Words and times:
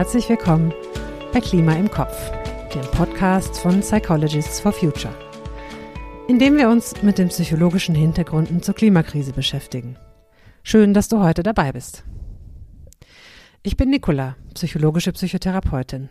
herzlich 0.00 0.30
willkommen 0.30 0.72
bei 1.30 1.40
Klima 1.40 1.74
im 1.74 1.90
Kopf, 1.90 2.16
dem 2.74 2.90
Podcast 2.92 3.58
von 3.58 3.80
Psychologists 3.80 4.58
for 4.58 4.72
Future, 4.72 5.14
in 6.26 6.38
dem 6.38 6.56
wir 6.56 6.70
uns 6.70 7.02
mit 7.02 7.18
den 7.18 7.28
psychologischen 7.28 7.94
Hintergründen 7.94 8.62
zur 8.62 8.74
Klimakrise 8.74 9.34
beschäftigen. 9.34 9.98
Schön, 10.62 10.94
dass 10.94 11.08
du 11.08 11.20
heute 11.20 11.42
dabei 11.42 11.72
bist. 11.72 12.02
Ich 13.62 13.76
bin 13.76 13.90
Nicola, 13.90 14.36
psychologische 14.54 15.12
Psychotherapeutin. 15.12 16.08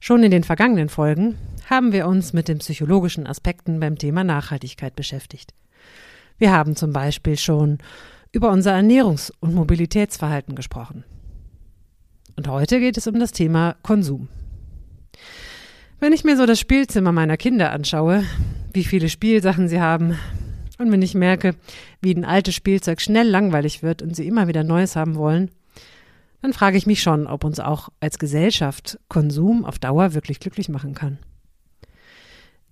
Schon 0.00 0.22
in 0.22 0.30
den 0.30 0.44
vergangenen 0.44 0.88
Folgen 0.88 1.36
haben 1.68 1.92
wir 1.92 2.06
uns 2.06 2.32
mit 2.32 2.48
den 2.48 2.56
psychologischen 2.56 3.26
Aspekten 3.26 3.80
beim 3.80 3.98
Thema 3.98 4.24
Nachhaltigkeit 4.24 4.96
beschäftigt. 4.96 5.52
Wir 6.38 6.52
haben 6.52 6.74
zum 6.74 6.94
Beispiel 6.94 7.36
schon 7.36 7.80
über 8.32 8.50
unser 8.50 8.72
Ernährungs- 8.74 9.30
und 9.40 9.54
Mobilitätsverhalten 9.54 10.54
gesprochen. 10.54 11.04
Und 12.38 12.46
heute 12.46 12.78
geht 12.78 12.96
es 12.96 13.08
um 13.08 13.18
das 13.18 13.32
Thema 13.32 13.74
Konsum. 13.82 14.28
Wenn 15.98 16.12
ich 16.12 16.22
mir 16.22 16.36
so 16.36 16.46
das 16.46 16.60
Spielzimmer 16.60 17.10
meiner 17.10 17.36
Kinder 17.36 17.72
anschaue, 17.72 18.22
wie 18.72 18.84
viele 18.84 19.08
Spielsachen 19.08 19.66
sie 19.66 19.80
haben, 19.80 20.16
und 20.78 20.92
wenn 20.92 21.02
ich 21.02 21.16
merke, 21.16 21.56
wie 22.00 22.14
ein 22.14 22.24
altes 22.24 22.54
Spielzeug 22.54 23.00
schnell 23.00 23.28
langweilig 23.28 23.82
wird 23.82 24.02
und 24.02 24.14
sie 24.14 24.28
immer 24.28 24.46
wieder 24.46 24.62
Neues 24.62 24.94
haben 24.94 25.16
wollen, 25.16 25.50
dann 26.40 26.52
frage 26.52 26.78
ich 26.78 26.86
mich 26.86 27.02
schon, 27.02 27.26
ob 27.26 27.42
uns 27.42 27.58
auch 27.58 27.88
als 27.98 28.20
Gesellschaft 28.20 29.00
Konsum 29.08 29.64
auf 29.64 29.80
Dauer 29.80 30.14
wirklich 30.14 30.38
glücklich 30.38 30.68
machen 30.68 30.94
kann. 30.94 31.18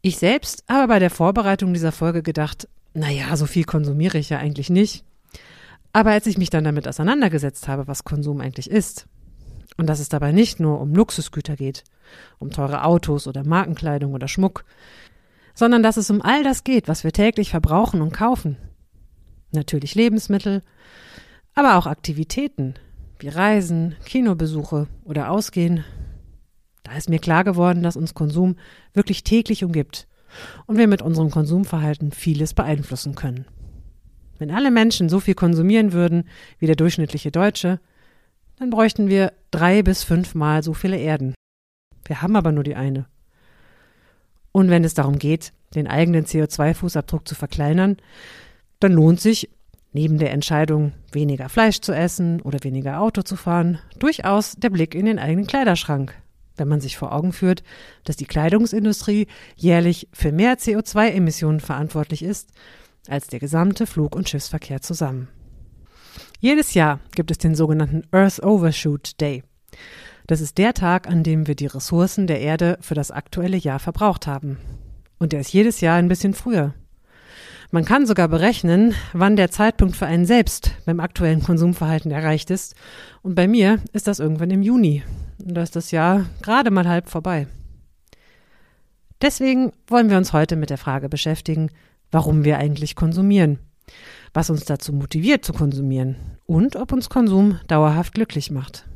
Ich 0.00 0.18
selbst 0.18 0.62
habe 0.68 0.86
bei 0.86 1.00
der 1.00 1.10
Vorbereitung 1.10 1.74
dieser 1.74 1.90
Folge 1.90 2.22
gedacht, 2.22 2.68
naja, 2.94 3.36
so 3.36 3.46
viel 3.46 3.64
konsumiere 3.64 4.18
ich 4.18 4.30
ja 4.30 4.38
eigentlich 4.38 4.70
nicht. 4.70 5.04
Aber 5.92 6.12
als 6.12 6.28
ich 6.28 6.38
mich 6.38 6.50
dann 6.50 6.62
damit 6.62 6.86
auseinandergesetzt 6.86 7.66
habe, 7.66 7.88
was 7.88 8.04
Konsum 8.04 8.40
eigentlich 8.40 8.70
ist, 8.70 9.08
und 9.76 9.86
dass 9.86 10.00
es 10.00 10.08
dabei 10.08 10.32
nicht 10.32 10.60
nur 10.60 10.80
um 10.80 10.94
Luxusgüter 10.94 11.56
geht, 11.56 11.84
um 12.38 12.50
teure 12.50 12.84
Autos 12.84 13.26
oder 13.26 13.44
Markenkleidung 13.44 14.14
oder 14.14 14.28
Schmuck, 14.28 14.64
sondern 15.54 15.82
dass 15.82 15.96
es 15.96 16.10
um 16.10 16.22
all 16.22 16.42
das 16.42 16.64
geht, 16.64 16.88
was 16.88 17.04
wir 17.04 17.12
täglich 17.12 17.50
verbrauchen 17.50 18.00
und 18.02 18.12
kaufen. 18.12 18.56
Natürlich 19.52 19.94
Lebensmittel, 19.94 20.62
aber 21.54 21.76
auch 21.76 21.86
Aktivitäten 21.86 22.74
wie 23.18 23.28
Reisen, 23.28 23.96
Kinobesuche 24.04 24.88
oder 25.04 25.30
Ausgehen. 25.30 25.84
Da 26.82 26.96
ist 26.96 27.08
mir 27.08 27.18
klar 27.18 27.44
geworden, 27.44 27.82
dass 27.82 27.96
uns 27.96 28.14
Konsum 28.14 28.56
wirklich 28.92 29.24
täglich 29.24 29.64
umgibt 29.64 30.06
und 30.66 30.76
wir 30.76 30.86
mit 30.86 31.02
unserem 31.02 31.30
Konsumverhalten 31.30 32.12
vieles 32.12 32.52
beeinflussen 32.52 33.14
können. 33.14 33.46
Wenn 34.38 34.50
alle 34.50 34.70
Menschen 34.70 35.08
so 35.08 35.20
viel 35.20 35.34
konsumieren 35.34 35.92
würden 35.92 36.24
wie 36.58 36.66
der 36.66 36.76
durchschnittliche 36.76 37.30
Deutsche, 37.30 37.80
dann 38.58 38.70
bräuchten 38.70 39.08
wir 39.08 39.32
drei 39.50 39.82
bis 39.82 40.02
fünfmal 40.02 40.62
so 40.62 40.74
viele 40.74 40.98
Erden. 40.98 41.34
Wir 42.04 42.22
haben 42.22 42.36
aber 42.36 42.52
nur 42.52 42.64
die 42.64 42.76
eine. 42.76 43.06
Und 44.52 44.70
wenn 44.70 44.84
es 44.84 44.94
darum 44.94 45.18
geht, 45.18 45.52
den 45.74 45.86
eigenen 45.86 46.24
CO2-Fußabdruck 46.24 47.26
zu 47.26 47.34
verkleinern, 47.34 47.98
dann 48.80 48.92
lohnt 48.92 49.20
sich, 49.20 49.50
neben 49.92 50.18
der 50.18 50.32
Entscheidung, 50.32 50.92
weniger 51.12 51.48
Fleisch 51.48 51.80
zu 51.80 51.92
essen 51.92 52.40
oder 52.42 52.58
weniger 52.62 53.00
Auto 53.00 53.22
zu 53.22 53.36
fahren, 53.36 53.78
durchaus 53.98 54.54
der 54.56 54.70
Blick 54.70 54.94
in 54.94 55.06
den 55.06 55.18
eigenen 55.18 55.46
Kleiderschrank, 55.46 56.14
wenn 56.56 56.68
man 56.68 56.80
sich 56.80 56.96
vor 56.96 57.12
Augen 57.12 57.32
führt, 57.32 57.62
dass 58.04 58.16
die 58.16 58.26
Kleidungsindustrie 58.26 59.26
jährlich 59.56 60.08
für 60.12 60.32
mehr 60.32 60.58
CO2-Emissionen 60.58 61.60
verantwortlich 61.60 62.22
ist 62.22 62.50
als 63.08 63.28
der 63.28 63.40
gesamte 63.40 63.86
Flug- 63.86 64.16
und 64.16 64.28
Schiffsverkehr 64.28 64.82
zusammen. 64.82 65.28
Jedes 66.38 66.74
Jahr 66.74 67.00
gibt 67.14 67.30
es 67.30 67.38
den 67.38 67.54
sogenannten 67.54 68.02
Earth 68.10 68.42
Overshoot 68.42 69.18
Day. 69.20 69.42
Das 70.26 70.40
ist 70.40 70.58
der 70.58 70.74
Tag, 70.74 71.08
an 71.08 71.22
dem 71.22 71.46
wir 71.46 71.54
die 71.54 71.66
Ressourcen 71.66 72.26
der 72.26 72.40
Erde 72.40 72.78
für 72.80 72.94
das 72.94 73.10
aktuelle 73.10 73.56
Jahr 73.56 73.78
verbraucht 73.78 74.26
haben. 74.26 74.58
Und 75.18 75.32
der 75.32 75.40
ist 75.40 75.52
jedes 75.52 75.80
Jahr 75.80 75.96
ein 75.96 76.08
bisschen 76.08 76.34
früher. 76.34 76.74
Man 77.70 77.84
kann 77.84 78.06
sogar 78.06 78.28
berechnen, 78.28 78.94
wann 79.12 79.36
der 79.36 79.50
Zeitpunkt 79.50 79.96
für 79.96 80.06
einen 80.06 80.26
selbst 80.26 80.72
beim 80.84 81.00
aktuellen 81.00 81.42
Konsumverhalten 81.42 82.10
erreicht 82.10 82.50
ist. 82.50 82.74
Und 83.22 83.34
bei 83.34 83.48
mir 83.48 83.80
ist 83.92 84.06
das 84.06 84.18
irgendwann 84.18 84.50
im 84.50 84.62
Juni. 84.62 85.02
Und 85.38 85.54
da 85.54 85.62
ist 85.62 85.74
das 85.74 85.90
Jahr 85.90 86.26
gerade 86.42 86.70
mal 86.70 86.86
halb 86.86 87.08
vorbei. 87.08 87.46
Deswegen 89.22 89.72
wollen 89.86 90.10
wir 90.10 90.18
uns 90.18 90.34
heute 90.34 90.56
mit 90.56 90.68
der 90.68 90.78
Frage 90.78 91.08
beschäftigen, 91.08 91.70
warum 92.10 92.44
wir 92.44 92.58
eigentlich 92.58 92.94
konsumieren 92.94 93.58
was 94.34 94.50
uns 94.50 94.64
dazu 94.64 94.92
motiviert 94.92 95.44
zu 95.44 95.52
konsumieren 95.52 96.16
und 96.46 96.76
ob 96.76 96.92
uns 96.92 97.08
Konsum 97.08 97.58
dauerhaft 97.68 98.14
glücklich 98.14 98.50
macht. 98.50 98.86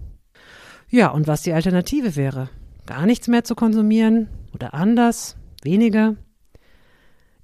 Ja, 0.89 1.09
und 1.09 1.27
was 1.27 1.43
die 1.43 1.53
Alternative 1.53 2.17
wäre. 2.17 2.49
Gar 2.87 3.07
nichts 3.07 3.29
mehr 3.29 3.45
zu 3.45 3.55
konsumieren 3.55 4.29
oder 4.53 4.75
anders, 4.75 5.37
weniger. 5.63 6.17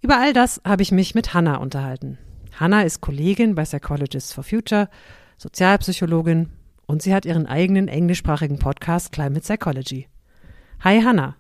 Über 0.01 0.19
all 0.19 0.33
das 0.33 0.61
habe 0.65 0.83
ich 0.83 0.93
mich 0.93 1.15
mit 1.15 1.35
Hannah 1.35 1.57
unterhalten. 1.57 2.19
Hannah 2.59 2.83
ist 2.83 3.01
Kollegin 3.01 3.55
bei 3.55 3.65
Psychologists 3.65 4.33
for 4.33 4.43
Future, 4.43 4.89
Sozialpsychologin 5.37 6.51
und 6.87 7.03
sie 7.03 7.15
hat 7.15 7.25
ihren 7.25 7.47
eigenen 7.47 7.89
englischsprachigen 7.89 8.59
Podcast 8.59 9.13
Climate 9.13 9.43
Psychology. 9.43 10.09
Hi 10.81 11.03
Hannah, 11.03 11.37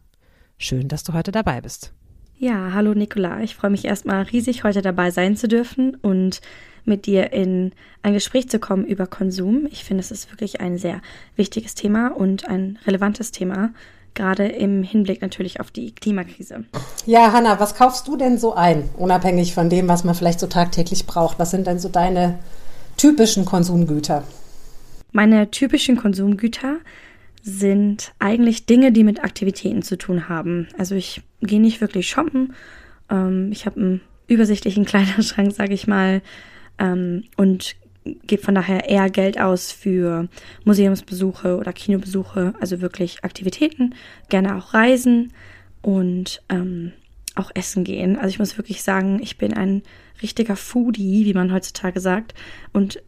schön, 0.58 0.88
dass 0.88 1.04
du 1.04 1.12
heute 1.12 1.32
dabei 1.32 1.60
bist. 1.60 1.92
Ja, 2.38 2.72
hallo 2.74 2.92
Nicola. 2.92 3.40
Ich 3.40 3.56
freue 3.56 3.70
mich 3.70 3.86
erstmal 3.86 4.22
riesig, 4.24 4.62
heute 4.62 4.82
dabei 4.82 5.10
sein 5.10 5.36
zu 5.36 5.48
dürfen 5.48 5.94
und 6.02 6.42
mit 6.84 7.06
dir 7.06 7.32
in 7.32 7.72
ein 8.02 8.12
Gespräch 8.12 8.50
zu 8.50 8.58
kommen 8.58 8.84
über 8.84 9.06
Konsum. 9.06 9.66
Ich 9.70 9.84
finde, 9.84 10.02
es 10.02 10.10
ist 10.10 10.30
wirklich 10.30 10.60
ein 10.60 10.76
sehr 10.76 11.00
wichtiges 11.36 11.74
Thema 11.74 12.08
und 12.08 12.46
ein 12.46 12.78
relevantes 12.86 13.32
Thema, 13.32 13.70
gerade 14.12 14.46
im 14.48 14.82
Hinblick 14.82 15.22
natürlich 15.22 15.60
auf 15.60 15.70
die 15.70 15.94
Klimakrise. 15.94 16.64
Ja, 17.06 17.32
Hanna, 17.32 17.58
was 17.58 17.74
kaufst 17.74 18.06
du 18.06 18.18
denn 18.18 18.36
so 18.36 18.52
ein, 18.52 18.90
unabhängig 18.98 19.54
von 19.54 19.70
dem, 19.70 19.88
was 19.88 20.04
man 20.04 20.14
vielleicht 20.14 20.40
so 20.40 20.46
tagtäglich 20.46 21.06
braucht? 21.06 21.38
Was 21.38 21.52
sind 21.52 21.66
denn 21.66 21.78
so 21.78 21.88
deine 21.88 22.38
typischen 22.98 23.46
Konsumgüter? 23.46 24.24
Meine 25.10 25.50
typischen 25.50 25.96
Konsumgüter 25.96 26.76
sind 27.46 28.12
eigentlich 28.18 28.66
Dinge, 28.66 28.90
die 28.90 29.04
mit 29.04 29.22
Aktivitäten 29.22 29.82
zu 29.82 29.96
tun 29.96 30.28
haben. 30.28 30.66
Also 30.76 30.96
ich 30.96 31.22
gehe 31.40 31.60
nicht 31.60 31.80
wirklich 31.80 32.08
shoppen. 32.08 32.54
Ähm, 33.08 33.50
ich 33.52 33.66
habe 33.66 33.80
einen 33.80 34.00
übersichtlichen 34.26 34.84
Kleiderschrank, 34.86 35.52
sage 35.52 35.72
ich 35.72 35.86
mal, 35.86 36.22
ähm, 36.80 37.22
und 37.36 37.76
gebe 38.26 38.42
von 38.42 38.56
daher 38.56 38.88
eher 38.88 39.08
Geld 39.10 39.40
aus 39.40 39.70
für 39.70 40.28
Museumsbesuche 40.64 41.56
oder 41.56 41.72
Kinobesuche, 41.72 42.52
also 42.60 42.80
wirklich 42.80 43.24
Aktivitäten, 43.24 43.94
gerne 44.28 44.56
auch 44.56 44.74
Reisen 44.74 45.32
und 45.82 46.42
ähm, 46.48 46.92
auch 47.36 47.52
essen 47.54 47.84
gehen. 47.84 48.16
Also 48.16 48.28
ich 48.28 48.40
muss 48.40 48.58
wirklich 48.58 48.82
sagen, 48.82 49.20
ich 49.22 49.38
bin 49.38 49.54
ein 49.54 49.82
richtiger 50.20 50.56
Foodie, 50.56 51.24
wie 51.26 51.34
man 51.34 51.52
heutzutage 51.52 52.00
sagt, 52.00 52.34
und 52.72 53.00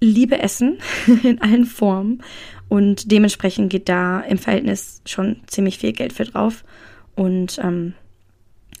liebe 0.00 0.40
Essen 0.40 0.78
in 1.22 1.40
allen 1.40 1.66
Formen 1.66 2.22
und 2.68 3.10
dementsprechend 3.10 3.70
geht 3.70 3.88
da 3.88 4.20
im 4.20 4.38
Verhältnis 4.38 5.02
schon 5.04 5.40
ziemlich 5.46 5.78
viel 5.78 5.92
Geld 5.92 6.12
für 6.12 6.24
drauf. 6.24 6.64
Und 7.16 7.58
ähm, 7.62 7.94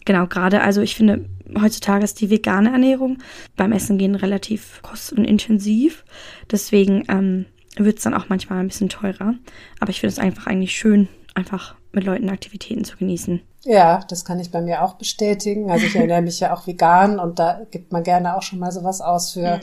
genau, 0.04 0.26
gerade, 0.26 0.62
also 0.62 0.80
ich 0.80 0.94
finde, 0.94 1.24
heutzutage 1.60 2.04
ist 2.04 2.20
die 2.20 2.30
vegane 2.30 2.70
Ernährung 2.70 3.18
beim 3.56 3.72
Essen 3.72 3.98
gehen 3.98 4.14
relativ 4.14 4.80
kostenintensiv. 4.82 6.04
Deswegen 6.50 7.04
ähm, 7.08 7.46
wird 7.76 7.98
es 7.98 8.04
dann 8.04 8.14
auch 8.14 8.28
manchmal 8.28 8.60
ein 8.60 8.68
bisschen 8.68 8.88
teurer. 8.88 9.34
Aber 9.80 9.90
ich 9.90 10.00
finde 10.00 10.12
es 10.12 10.20
einfach 10.20 10.46
eigentlich 10.46 10.76
schön, 10.76 11.08
einfach 11.34 11.74
mit 11.92 12.04
Leuten 12.04 12.30
Aktivitäten 12.30 12.84
zu 12.84 12.96
genießen. 12.96 13.40
Ja, 13.64 14.04
das 14.08 14.24
kann 14.24 14.38
ich 14.38 14.52
bei 14.52 14.60
mir 14.60 14.84
auch 14.84 14.94
bestätigen. 14.94 15.70
Also 15.70 15.86
ich 15.86 15.96
erinnere 15.96 16.22
mich 16.22 16.38
ja 16.40 16.54
auch 16.54 16.66
vegan 16.66 17.18
und 17.18 17.40
da 17.40 17.60
gibt 17.70 17.92
man 17.92 18.04
gerne 18.04 18.36
auch 18.36 18.42
schon 18.42 18.60
mal 18.60 18.70
sowas 18.70 19.00
aus 19.00 19.32
für 19.32 19.56
mhm. 19.56 19.62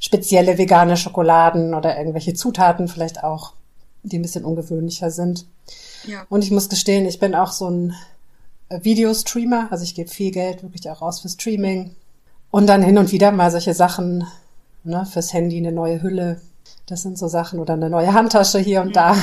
Spezielle 0.00 0.58
vegane 0.58 0.96
Schokoladen 0.96 1.74
oder 1.74 1.96
irgendwelche 1.98 2.34
Zutaten 2.34 2.88
vielleicht 2.88 3.24
auch 3.24 3.52
die 4.08 4.18
ein 4.18 4.22
bisschen 4.22 4.44
ungewöhnlicher 4.44 5.10
sind. 5.10 5.46
Ja. 6.04 6.24
Und 6.28 6.44
ich 6.44 6.50
muss 6.50 6.68
gestehen, 6.68 7.06
ich 7.06 7.18
bin 7.18 7.34
auch 7.34 7.52
so 7.52 7.68
ein 7.68 7.94
äh, 8.68 8.82
Videostreamer, 8.82 9.68
also 9.70 9.84
ich 9.84 9.94
gebe 9.94 10.08
viel 10.08 10.30
Geld 10.30 10.62
wirklich 10.62 10.88
auch 10.90 11.02
raus 11.02 11.20
für 11.20 11.28
Streaming. 11.28 11.94
Und 12.50 12.68
dann 12.68 12.82
hin 12.82 12.98
und 12.98 13.12
wieder 13.12 13.32
mal 13.32 13.50
solche 13.50 13.74
Sachen, 13.74 14.26
ne, 14.84 15.04
fürs 15.06 15.32
Handy 15.32 15.58
eine 15.58 15.72
neue 15.72 16.02
Hülle. 16.02 16.40
Das 16.86 17.02
sind 17.02 17.18
so 17.18 17.28
Sachen 17.28 17.58
oder 17.58 17.74
eine 17.74 17.90
neue 17.90 18.12
Handtasche 18.14 18.58
hier 18.58 18.82
und 18.82 18.94
ja. 18.94 19.14
da. 19.14 19.20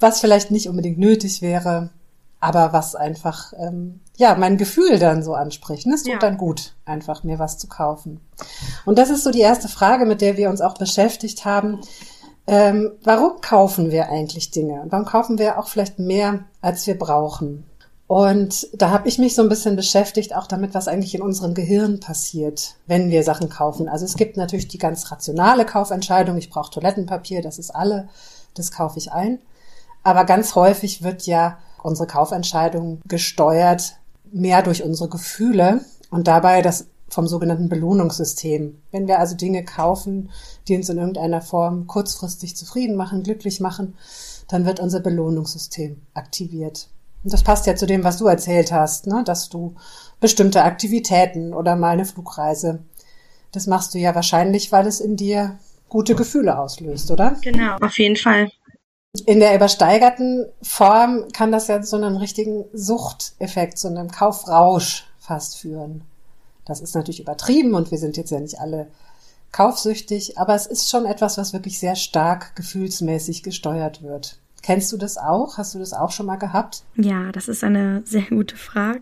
Was 0.00 0.20
vielleicht 0.20 0.50
nicht 0.50 0.68
unbedingt 0.68 0.98
nötig 0.98 1.42
wäre, 1.42 1.90
aber 2.40 2.72
was 2.72 2.94
einfach, 2.94 3.52
ähm, 3.58 4.00
ja, 4.16 4.34
mein 4.34 4.56
Gefühl 4.56 4.98
dann 4.98 5.22
so 5.22 5.34
anspricht. 5.34 5.86
Es 5.86 6.02
tut 6.02 6.12
ja. 6.12 6.18
dann 6.18 6.38
gut, 6.38 6.74
einfach 6.84 7.24
mir 7.24 7.38
was 7.38 7.58
zu 7.58 7.68
kaufen. 7.68 8.20
Und 8.84 8.98
das 8.98 9.10
ist 9.10 9.24
so 9.24 9.30
die 9.30 9.40
erste 9.40 9.68
Frage, 9.68 10.06
mit 10.06 10.20
der 10.20 10.36
wir 10.36 10.50
uns 10.50 10.60
auch 10.60 10.74
beschäftigt 10.78 11.44
haben. 11.44 11.80
Ähm, 12.46 12.92
warum 13.02 13.40
kaufen 13.40 13.90
wir 13.90 14.08
eigentlich 14.08 14.50
Dinge? 14.50 14.84
Warum 14.88 15.04
kaufen 15.04 15.38
wir 15.38 15.58
auch 15.58 15.68
vielleicht 15.68 15.98
mehr, 15.98 16.44
als 16.60 16.86
wir 16.86 16.98
brauchen? 16.98 17.64
Und 18.06 18.68
da 18.72 18.90
habe 18.90 19.08
ich 19.08 19.18
mich 19.18 19.34
so 19.34 19.42
ein 19.42 19.48
bisschen 19.48 19.74
beschäftigt, 19.74 20.34
auch 20.36 20.46
damit, 20.46 20.74
was 20.74 20.86
eigentlich 20.86 21.14
in 21.14 21.22
unserem 21.22 21.54
Gehirn 21.54 21.98
passiert, 21.98 22.76
wenn 22.86 23.10
wir 23.10 23.24
Sachen 23.24 23.48
kaufen. 23.48 23.88
Also 23.88 24.04
es 24.04 24.14
gibt 24.14 24.36
natürlich 24.36 24.68
die 24.68 24.78
ganz 24.78 25.10
rationale 25.10 25.66
Kaufentscheidung, 25.66 26.36
ich 26.36 26.48
brauche 26.48 26.70
Toilettenpapier, 26.70 27.42
das 27.42 27.58
ist 27.58 27.74
alle 27.74 28.08
das 28.58 28.70
kaufe 28.72 28.98
ich 28.98 29.12
ein. 29.12 29.38
Aber 30.02 30.24
ganz 30.24 30.54
häufig 30.54 31.02
wird 31.02 31.26
ja 31.26 31.58
unsere 31.82 32.06
Kaufentscheidung 32.06 33.00
gesteuert 33.06 33.96
mehr 34.36 34.62
durch 34.62 34.82
unsere 34.82 35.08
Gefühle 35.08 35.80
und 36.10 36.28
dabei 36.28 36.62
das 36.62 36.86
vom 37.08 37.26
sogenannten 37.26 37.68
Belohnungssystem. 37.68 38.78
Wenn 38.90 39.06
wir 39.06 39.18
also 39.18 39.36
Dinge 39.36 39.64
kaufen, 39.64 40.30
die 40.66 40.76
uns 40.76 40.88
in 40.88 40.98
irgendeiner 40.98 41.40
Form 41.40 41.86
kurzfristig 41.86 42.56
zufrieden 42.56 42.96
machen, 42.96 43.22
glücklich 43.22 43.60
machen, 43.60 43.94
dann 44.48 44.64
wird 44.66 44.80
unser 44.80 45.00
Belohnungssystem 45.00 46.02
aktiviert. 46.14 46.88
Und 47.24 47.32
das 47.32 47.42
passt 47.42 47.66
ja 47.66 47.76
zu 47.76 47.86
dem, 47.86 48.04
was 48.04 48.18
du 48.18 48.26
erzählt 48.26 48.72
hast, 48.72 49.06
ne? 49.06 49.22
dass 49.24 49.48
du 49.48 49.74
bestimmte 50.20 50.62
Aktivitäten 50.62 51.54
oder 51.54 51.76
mal 51.76 51.90
eine 51.90 52.04
Flugreise, 52.04 52.80
das 53.52 53.66
machst 53.66 53.94
du 53.94 53.98
ja 53.98 54.14
wahrscheinlich, 54.14 54.70
weil 54.72 54.86
es 54.86 55.00
in 55.00 55.16
dir 55.16 55.58
gute 55.88 56.14
Gefühle 56.14 56.58
auslöst, 56.58 57.10
oder? 57.10 57.36
Genau, 57.42 57.76
auf 57.80 57.98
jeden 57.98 58.16
Fall. 58.16 58.50
In 59.22 59.40
der 59.40 59.54
übersteigerten 59.54 60.46
Form 60.62 61.28
kann 61.32 61.52
das 61.52 61.68
ja 61.68 61.80
zu 61.82 61.96
einem 61.96 62.16
richtigen 62.16 62.64
Suchteffekt, 62.72 63.78
zu 63.78 63.88
einem 63.88 64.10
Kaufrausch 64.10 65.06
fast 65.18 65.58
führen. 65.58 66.02
Das 66.64 66.80
ist 66.80 66.94
natürlich 66.94 67.20
übertrieben 67.20 67.74
und 67.74 67.90
wir 67.90 67.98
sind 67.98 68.16
jetzt 68.16 68.30
ja 68.30 68.40
nicht 68.40 68.60
alle 68.60 68.88
kaufsüchtig, 69.52 70.38
aber 70.38 70.54
es 70.54 70.66
ist 70.66 70.90
schon 70.90 71.06
etwas, 71.06 71.38
was 71.38 71.52
wirklich 71.52 71.78
sehr 71.78 71.96
stark 71.96 72.56
gefühlsmäßig 72.56 73.42
gesteuert 73.42 74.02
wird. 74.02 74.38
Kennst 74.62 74.92
du 74.92 74.96
das 74.96 75.16
auch? 75.16 75.58
Hast 75.58 75.74
du 75.74 75.78
das 75.78 75.92
auch 75.92 76.10
schon 76.10 76.26
mal 76.26 76.36
gehabt? 76.36 76.82
Ja, 76.96 77.30
das 77.30 77.46
ist 77.48 77.62
eine 77.62 78.02
sehr 78.04 78.24
gute 78.28 78.56
Frage. 78.56 79.00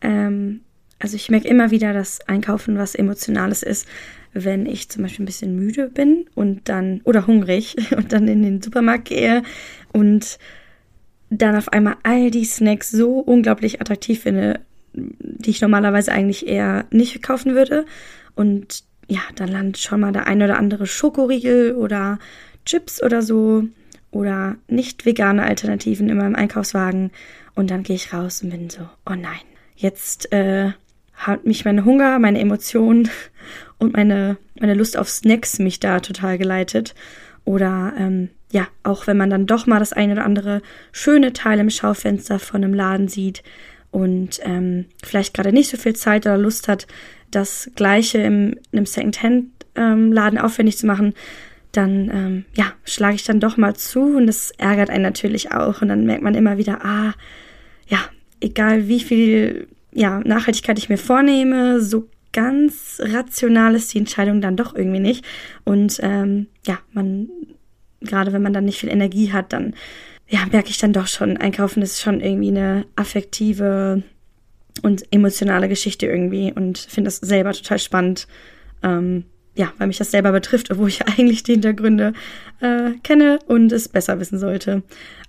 Ähm, 0.00 0.62
also 0.98 1.14
ich 1.14 1.28
merke 1.28 1.46
immer 1.46 1.70
wieder, 1.70 1.92
dass 1.92 2.26
Einkaufen 2.26 2.78
was 2.78 2.94
Emotionales 2.94 3.62
ist, 3.62 3.86
wenn 4.32 4.66
ich 4.66 4.88
zum 4.88 5.02
Beispiel 5.02 5.24
ein 5.24 5.26
bisschen 5.26 5.56
müde 5.56 5.88
bin 5.88 6.26
und 6.34 6.68
dann 6.68 7.00
oder 7.04 7.26
hungrig 7.26 7.76
und 7.96 8.12
dann 8.12 8.28
in 8.28 8.42
den 8.42 8.62
Supermarkt 8.62 9.06
gehe 9.06 9.42
und 9.92 10.38
dann 11.30 11.56
auf 11.56 11.72
einmal 11.72 11.96
all 12.02 12.30
die 12.30 12.44
Snacks 12.44 12.90
so 12.90 13.18
unglaublich 13.18 13.80
attraktiv 13.80 14.22
finde, 14.22 14.60
die 14.94 15.50
ich 15.50 15.60
normalerweise 15.60 16.12
eigentlich 16.12 16.46
eher 16.46 16.86
nicht 16.90 17.22
kaufen 17.22 17.54
würde. 17.54 17.84
Und 18.34 18.84
ja, 19.08 19.20
dann 19.36 19.48
landet 19.48 19.78
schon 19.78 20.00
mal 20.00 20.12
der 20.12 20.26
ein 20.26 20.42
oder 20.42 20.58
andere 20.58 20.86
Schokoriegel 20.86 21.74
oder 21.74 22.18
Chips 22.64 23.02
oder 23.02 23.22
so 23.22 23.64
oder 24.10 24.56
nicht 24.68 25.04
vegane 25.04 25.42
Alternativen 25.42 26.08
in 26.08 26.16
meinem 26.16 26.34
Einkaufswagen. 26.34 27.10
Und 27.54 27.70
dann 27.70 27.82
gehe 27.82 27.96
ich 27.96 28.12
raus 28.12 28.42
und 28.42 28.50
bin 28.50 28.70
so, 28.70 28.82
oh 29.06 29.14
nein, 29.14 29.40
jetzt 29.76 30.32
äh, 30.32 30.72
hat 31.14 31.44
mich 31.44 31.64
mein 31.64 31.84
Hunger, 31.84 32.18
meine 32.18 32.38
Emotionen 32.38 33.10
und 33.78 33.94
meine, 33.94 34.36
meine 34.58 34.74
Lust 34.74 34.96
auf 34.96 35.08
Snacks 35.08 35.58
mich 35.58 35.80
da 35.80 36.00
total 36.00 36.38
geleitet. 36.38 36.94
Oder 37.44 37.94
ähm, 37.98 38.30
ja, 38.50 38.68
auch 38.82 39.06
wenn 39.06 39.16
man 39.16 39.30
dann 39.30 39.46
doch 39.46 39.66
mal 39.66 39.78
das 39.78 39.92
eine 39.92 40.12
oder 40.12 40.24
andere 40.24 40.62
schöne 40.92 41.32
Teil 41.32 41.58
im 41.58 41.70
Schaufenster 41.70 42.38
von 42.38 42.62
einem 42.62 42.74
Laden 42.74 43.08
sieht 43.08 43.42
und 43.90 44.40
ähm, 44.42 44.86
vielleicht 45.02 45.34
gerade 45.34 45.52
nicht 45.52 45.70
so 45.70 45.76
viel 45.76 45.94
Zeit 45.94 46.26
oder 46.26 46.38
Lust 46.38 46.68
hat, 46.68 46.86
das 47.30 47.70
Gleiche 47.74 48.18
im, 48.18 48.52
in 48.70 48.78
einem 48.78 48.86
Secondhand-Laden 48.86 50.38
ähm, 50.38 50.44
aufwendig 50.44 50.78
zu 50.78 50.86
machen, 50.86 51.14
dann 51.72 52.10
ähm, 52.10 52.44
ja, 52.54 52.72
schlage 52.84 53.16
ich 53.16 53.24
dann 53.24 53.40
doch 53.40 53.56
mal 53.56 53.74
zu 53.74 54.16
und 54.16 54.26
das 54.26 54.50
ärgert 54.52 54.90
einen 54.90 55.02
natürlich 55.02 55.52
auch. 55.52 55.82
Und 55.82 55.88
dann 55.88 56.06
merkt 56.06 56.22
man 56.22 56.34
immer 56.34 56.56
wieder, 56.56 56.84
ah, 56.84 57.12
ja, 57.86 57.98
egal 58.40 58.88
wie 58.88 59.00
viel 59.00 59.68
ja, 59.92 60.20
Nachhaltigkeit 60.20 60.78
ich 60.78 60.88
mir 60.88 60.98
vornehme, 60.98 61.80
so 61.80 62.08
ganz 62.38 63.00
rational 63.02 63.74
ist 63.74 63.92
die 63.92 63.98
Entscheidung 63.98 64.40
dann 64.40 64.56
doch 64.56 64.72
irgendwie 64.72 65.00
nicht. 65.00 65.24
Und 65.64 65.98
ähm, 66.04 66.46
ja, 66.64 66.78
man, 66.92 67.28
gerade 68.00 68.32
wenn 68.32 68.42
man 68.42 68.52
dann 68.52 68.64
nicht 68.64 68.78
viel 68.78 68.90
Energie 68.90 69.32
hat, 69.32 69.52
dann 69.52 69.74
ja, 70.28 70.46
merke 70.52 70.70
ich 70.70 70.78
dann 70.78 70.92
doch 70.92 71.08
schon, 71.08 71.36
Einkaufen 71.36 71.82
ist 71.82 72.00
schon 72.00 72.20
irgendwie 72.20 72.50
eine 72.50 72.86
affektive 72.94 74.04
und 74.82 75.02
emotionale 75.10 75.68
Geschichte 75.68 76.06
irgendwie 76.06 76.52
und 76.52 76.78
finde 76.78 77.08
das 77.08 77.16
selber 77.16 77.52
total 77.52 77.80
spannend. 77.80 78.28
Ähm, 78.84 79.24
ja, 79.58 79.72
weil 79.76 79.88
mich 79.88 79.98
das 79.98 80.12
selber 80.12 80.30
betrifft, 80.30 80.70
obwohl 80.70 80.88
ich 80.88 81.06
eigentlich 81.18 81.42
die 81.42 81.52
Hintergründe 81.52 82.12
äh, 82.60 82.92
kenne 83.02 83.40
und 83.46 83.72
es 83.72 83.88
besser 83.88 84.20
wissen 84.20 84.38
sollte. 84.38 84.82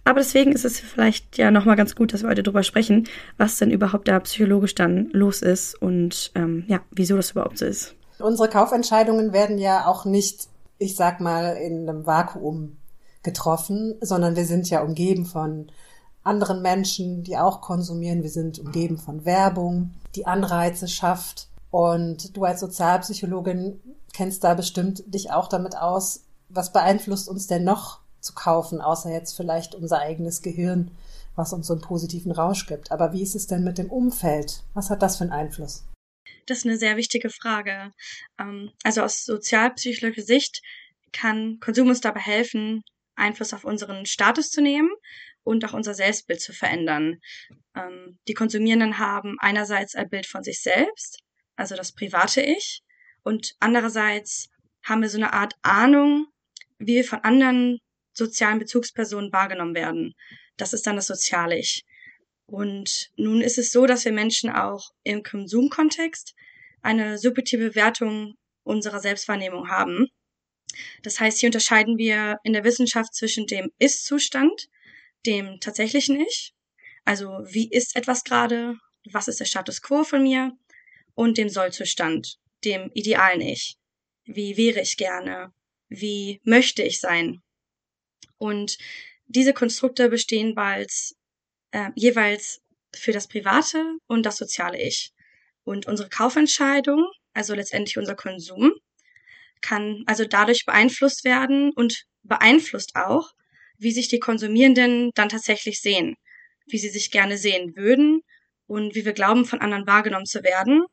Aber 0.05 0.19
deswegen 0.19 0.51
ist 0.51 0.65
es 0.65 0.79
vielleicht 0.79 1.37
ja 1.37 1.51
nochmal 1.51 1.75
ganz 1.75 1.95
gut, 1.95 2.13
dass 2.13 2.21
wir 2.21 2.29
heute 2.29 2.43
drüber 2.43 2.63
sprechen, 2.63 3.07
was 3.37 3.57
denn 3.57 3.71
überhaupt 3.71 4.07
da 4.07 4.19
psychologisch 4.19 4.75
dann 4.75 5.09
los 5.11 5.41
ist 5.41 5.81
und 5.81 6.31
ähm, 6.35 6.63
ja, 6.67 6.79
wieso 6.91 7.15
das 7.15 7.31
überhaupt 7.31 7.57
so 7.57 7.65
ist. 7.65 7.95
Unsere 8.19 8.49
Kaufentscheidungen 8.49 9.33
werden 9.33 9.57
ja 9.57 9.87
auch 9.87 10.05
nicht, 10.05 10.47
ich 10.77 10.95
sag 10.95 11.19
mal, 11.19 11.55
in 11.55 11.89
einem 11.89 12.05
Vakuum 12.05 12.77
getroffen, 13.23 13.95
sondern 13.99 14.35
wir 14.35 14.45
sind 14.45 14.69
ja 14.69 14.81
umgeben 14.81 15.25
von 15.25 15.71
anderen 16.23 16.61
Menschen, 16.61 17.23
die 17.23 17.37
auch 17.37 17.61
konsumieren. 17.61 18.23
Wir 18.23 18.29
sind 18.29 18.59
umgeben 18.59 18.97
von 18.97 19.25
Werbung, 19.25 19.91
die 20.15 20.27
Anreize 20.27 20.87
schafft. 20.87 21.47
Und 21.71 22.35
du 22.35 22.43
als 22.43 22.61
Sozialpsychologin 22.61 23.79
kennst 24.19 24.43
da 24.43 24.53
bestimmt 24.53 25.01
dich 25.07 25.31
auch 25.31 25.47
damit 25.47 25.77
aus. 25.77 26.25
Was 26.49 26.73
beeinflusst 26.73 27.29
uns 27.29 27.47
denn 27.47 27.63
noch 27.63 28.01
zu 28.19 28.33
kaufen, 28.33 28.81
außer 28.81 29.09
jetzt 29.09 29.31
vielleicht 29.37 29.75
unser 29.75 29.99
eigenes 29.99 30.41
Gehirn, 30.41 30.91
was 31.37 31.53
uns 31.53 31.67
so 31.67 31.73
einen 31.73 31.81
positiven 31.81 32.33
Rausch 32.33 32.65
gibt? 32.65 32.91
Aber 32.91 33.13
wie 33.13 33.23
ist 33.23 33.33
es 33.33 33.47
denn 33.47 33.63
mit 33.63 33.77
dem 33.77 33.89
Umfeld? 33.89 34.63
Was 34.73 34.89
hat 34.89 35.01
das 35.03 35.15
für 35.15 35.23
einen 35.23 35.31
Einfluss? 35.31 35.85
Das 36.47 36.57
ist 36.57 36.65
eine 36.65 36.75
sehr 36.75 36.97
wichtige 36.97 37.29
Frage. 37.29 37.93
Ähm, 38.37 38.73
also 38.83 39.03
aus 39.03 39.23
sozialpsychologischer 39.23 40.27
Sicht 40.27 40.61
kann 41.13 41.61
Konsum 41.61 41.87
uns 41.87 42.01
dabei 42.01 42.19
helfen, 42.19 42.83
Einfluss 43.15 43.53
auf 43.53 43.63
unseren 43.63 44.05
Status 44.05 44.49
zu 44.49 44.61
nehmen 44.61 44.89
und 45.43 45.63
auch 45.63 45.73
unser 45.73 45.93
Selbstbild 45.93 46.41
zu 46.41 46.51
verändern. 46.51 47.21
Ähm, 47.73 48.19
die 48.27 48.33
Konsumierenden 48.33 48.97
haben 48.97 49.37
einerseits 49.39 49.95
ein 49.95 50.09
Bild 50.09 50.27
von 50.27 50.43
sich 50.43 50.61
selbst, 50.61 51.19
also 51.55 51.77
das 51.77 51.93
private 51.93 52.41
Ich, 52.41 52.81
und 53.29 53.55
andererseits 53.59 54.49
haben 54.81 55.03
wir 55.03 55.09
so 55.09 55.19
eine 55.19 55.33
Art 55.33 55.53
Ahnung, 55.61 56.25
wie 56.79 56.95
wir 56.95 57.03
von 57.03 57.19
anderen 57.19 57.77
sozialen 58.11 58.57
Bezugspersonen 58.57 59.31
wahrgenommen 59.31 59.75
werden. 59.75 60.15
Das 60.57 60.73
ist 60.73 60.87
dann 60.87 60.95
das 60.95 61.05
soziale 61.05 61.59
Ich. 61.59 61.85
Und 62.47 63.11
nun 63.17 63.41
ist 63.41 63.59
es 63.59 63.71
so, 63.71 63.85
dass 63.85 64.03
wir 64.03 64.13
Menschen 64.13 64.49
auch 64.49 64.89
im 65.03 65.21
Konsumkontext 65.21 66.33
eine 66.81 67.19
subjektive 67.19 67.69
Bewertung 67.69 68.33
unserer 68.63 68.99
Selbstwahrnehmung 68.99 69.69
haben. 69.69 70.07
Das 71.03 71.19
heißt, 71.19 71.37
hier 71.37 71.49
unterscheiden 71.49 71.99
wir 71.99 72.39
in 72.43 72.53
der 72.53 72.63
Wissenschaft 72.63 73.13
zwischen 73.13 73.45
dem 73.45 73.69
Ist-Zustand, 73.77 74.69
dem 75.27 75.59
tatsächlichen 75.59 76.19
Ich, 76.19 76.55
also 77.05 77.27
wie 77.43 77.69
ist 77.69 77.95
etwas 77.95 78.23
gerade, 78.23 78.79
was 79.11 79.27
ist 79.27 79.39
der 79.39 79.45
Status 79.45 79.83
quo 79.83 80.03
von 80.03 80.23
mir, 80.23 80.57
und 81.13 81.37
dem 81.37 81.49
Soll-Zustand, 81.49 82.39
dem 82.63 82.91
idealen 82.93 83.41
Ich. 83.41 83.75
Wie 84.25 84.57
wäre 84.57 84.81
ich 84.81 84.97
gerne? 84.97 85.51
Wie 85.87 86.39
möchte 86.43 86.83
ich 86.83 86.99
sein? 86.99 87.41
Und 88.37 88.77
diese 89.27 89.53
Konstrukte 89.53 90.09
bestehen 90.09 90.55
bald, 90.55 90.91
äh, 91.71 91.89
jeweils 91.95 92.61
für 92.95 93.11
das 93.11 93.27
private 93.27 93.97
und 94.07 94.25
das 94.25 94.37
soziale 94.37 94.81
Ich. 94.81 95.11
Und 95.63 95.87
unsere 95.87 96.09
Kaufentscheidung, 96.09 97.05
also 97.33 97.53
letztendlich 97.53 97.97
unser 97.97 98.15
Konsum, 98.15 98.73
kann 99.61 100.03
also 100.07 100.25
dadurch 100.25 100.65
beeinflusst 100.65 101.23
werden 101.23 101.71
und 101.73 102.05
beeinflusst 102.23 102.95
auch, 102.95 103.31
wie 103.77 103.91
sich 103.91 104.07
die 104.07 104.19
Konsumierenden 104.19 105.11
dann 105.15 105.29
tatsächlich 105.29 105.81
sehen, 105.81 106.15
wie 106.65 106.77
sie 106.77 106.89
sich 106.89 107.11
gerne 107.11 107.37
sehen 107.37 107.75
würden 107.75 108.21
und 108.67 108.95
wie 108.95 109.05
wir 109.05 109.13
glauben, 109.13 109.45
von 109.45 109.61
anderen 109.61 109.87
wahrgenommen 109.87 110.25
zu 110.25 110.43
werden 110.43 110.85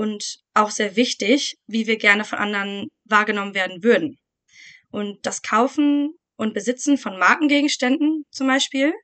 und 0.00 0.38
auch 0.54 0.70
sehr 0.70 0.96
wichtig, 0.96 1.58
wie 1.66 1.86
wir 1.86 1.98
gerne 1.98 2.24
von 2.24 2.38
anderen 2.38 2.88
wahrgenommen 3.04 3.52
werden 3.52 3.82
würden. 3.84 4.18
Und 4.90 5.26
das 5.26 5.42
Kaufen 5.42 6.14
und 6.36 6.54
Besitzen 6.54 6.96
von 6.96 7.18
Markengegenständen 7.18 8.24
zum 8.30 8.46
Beispiel 8.46 8.94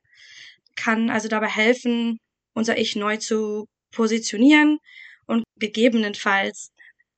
kann 0.75 1.11
also 1.11 1.27
dabei 1.27 1.49
helfen, 1.49 2.17
unser 2.55 2.79
Ich 2.79 2.95
neu 2.95 3.17
zu 3.17 3.67
positionieren 3.91 4.79
und 5.27 5.43
gegebenenfalls 5.59 6.71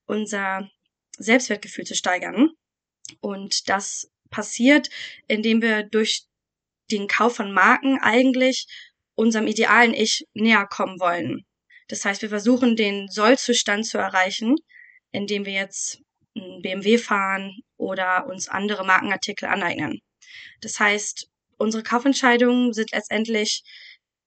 unser 0.08 0.70
Selbstwertgefühl 1.18 1.86
zu 1.86 1.96
steigern. 1.96 2.50
Und 3.22 3.70
das 3.70 4.12
passiert, 4.30 4.90
indem 5.30 5.62
wir 5.62 5.84
durch 5.84 6.26
den 6.92 7.08
Kauf 7.08 7.38
von 7.38 7.54
Marken 7.54 7.98
eigentlich 8.02 8.68
unserem 9.16 9.48
idealen 9.48 9.94
Ich 9.94 10.26
näher 10.34 10.68
kommen 10.68 11.00
wollen. 11.00 11.46
Das 11.90 12.06
heißt, 12.06 12.22
wir 12.22 12.30
versuchen 12.30 12.76
den 12.76 13.10
Sollzustand 13.10 13.86
zu 13.86 13.98
erreichen, 13.98 14.56
indem 15.12 15.46
wir 15.46 15.54
jetzt 15.54 16.00
ein 16.36 16.62
BMW 16.62 16.98
fahren 16.98 17.58
oder 17.78 18.28
uns 18.28 18.48
andere 18.48 18.86
Markenartikel 18.86 19.50
aneignen. 19.50 20.00
Das 20.62 20.80
heißt, 20.80 21.28
unsere 21.58 21.84
Kaufentscheidungen 21.84 22.74
sind 22.74 22.92
letztendlich 22.92 23.64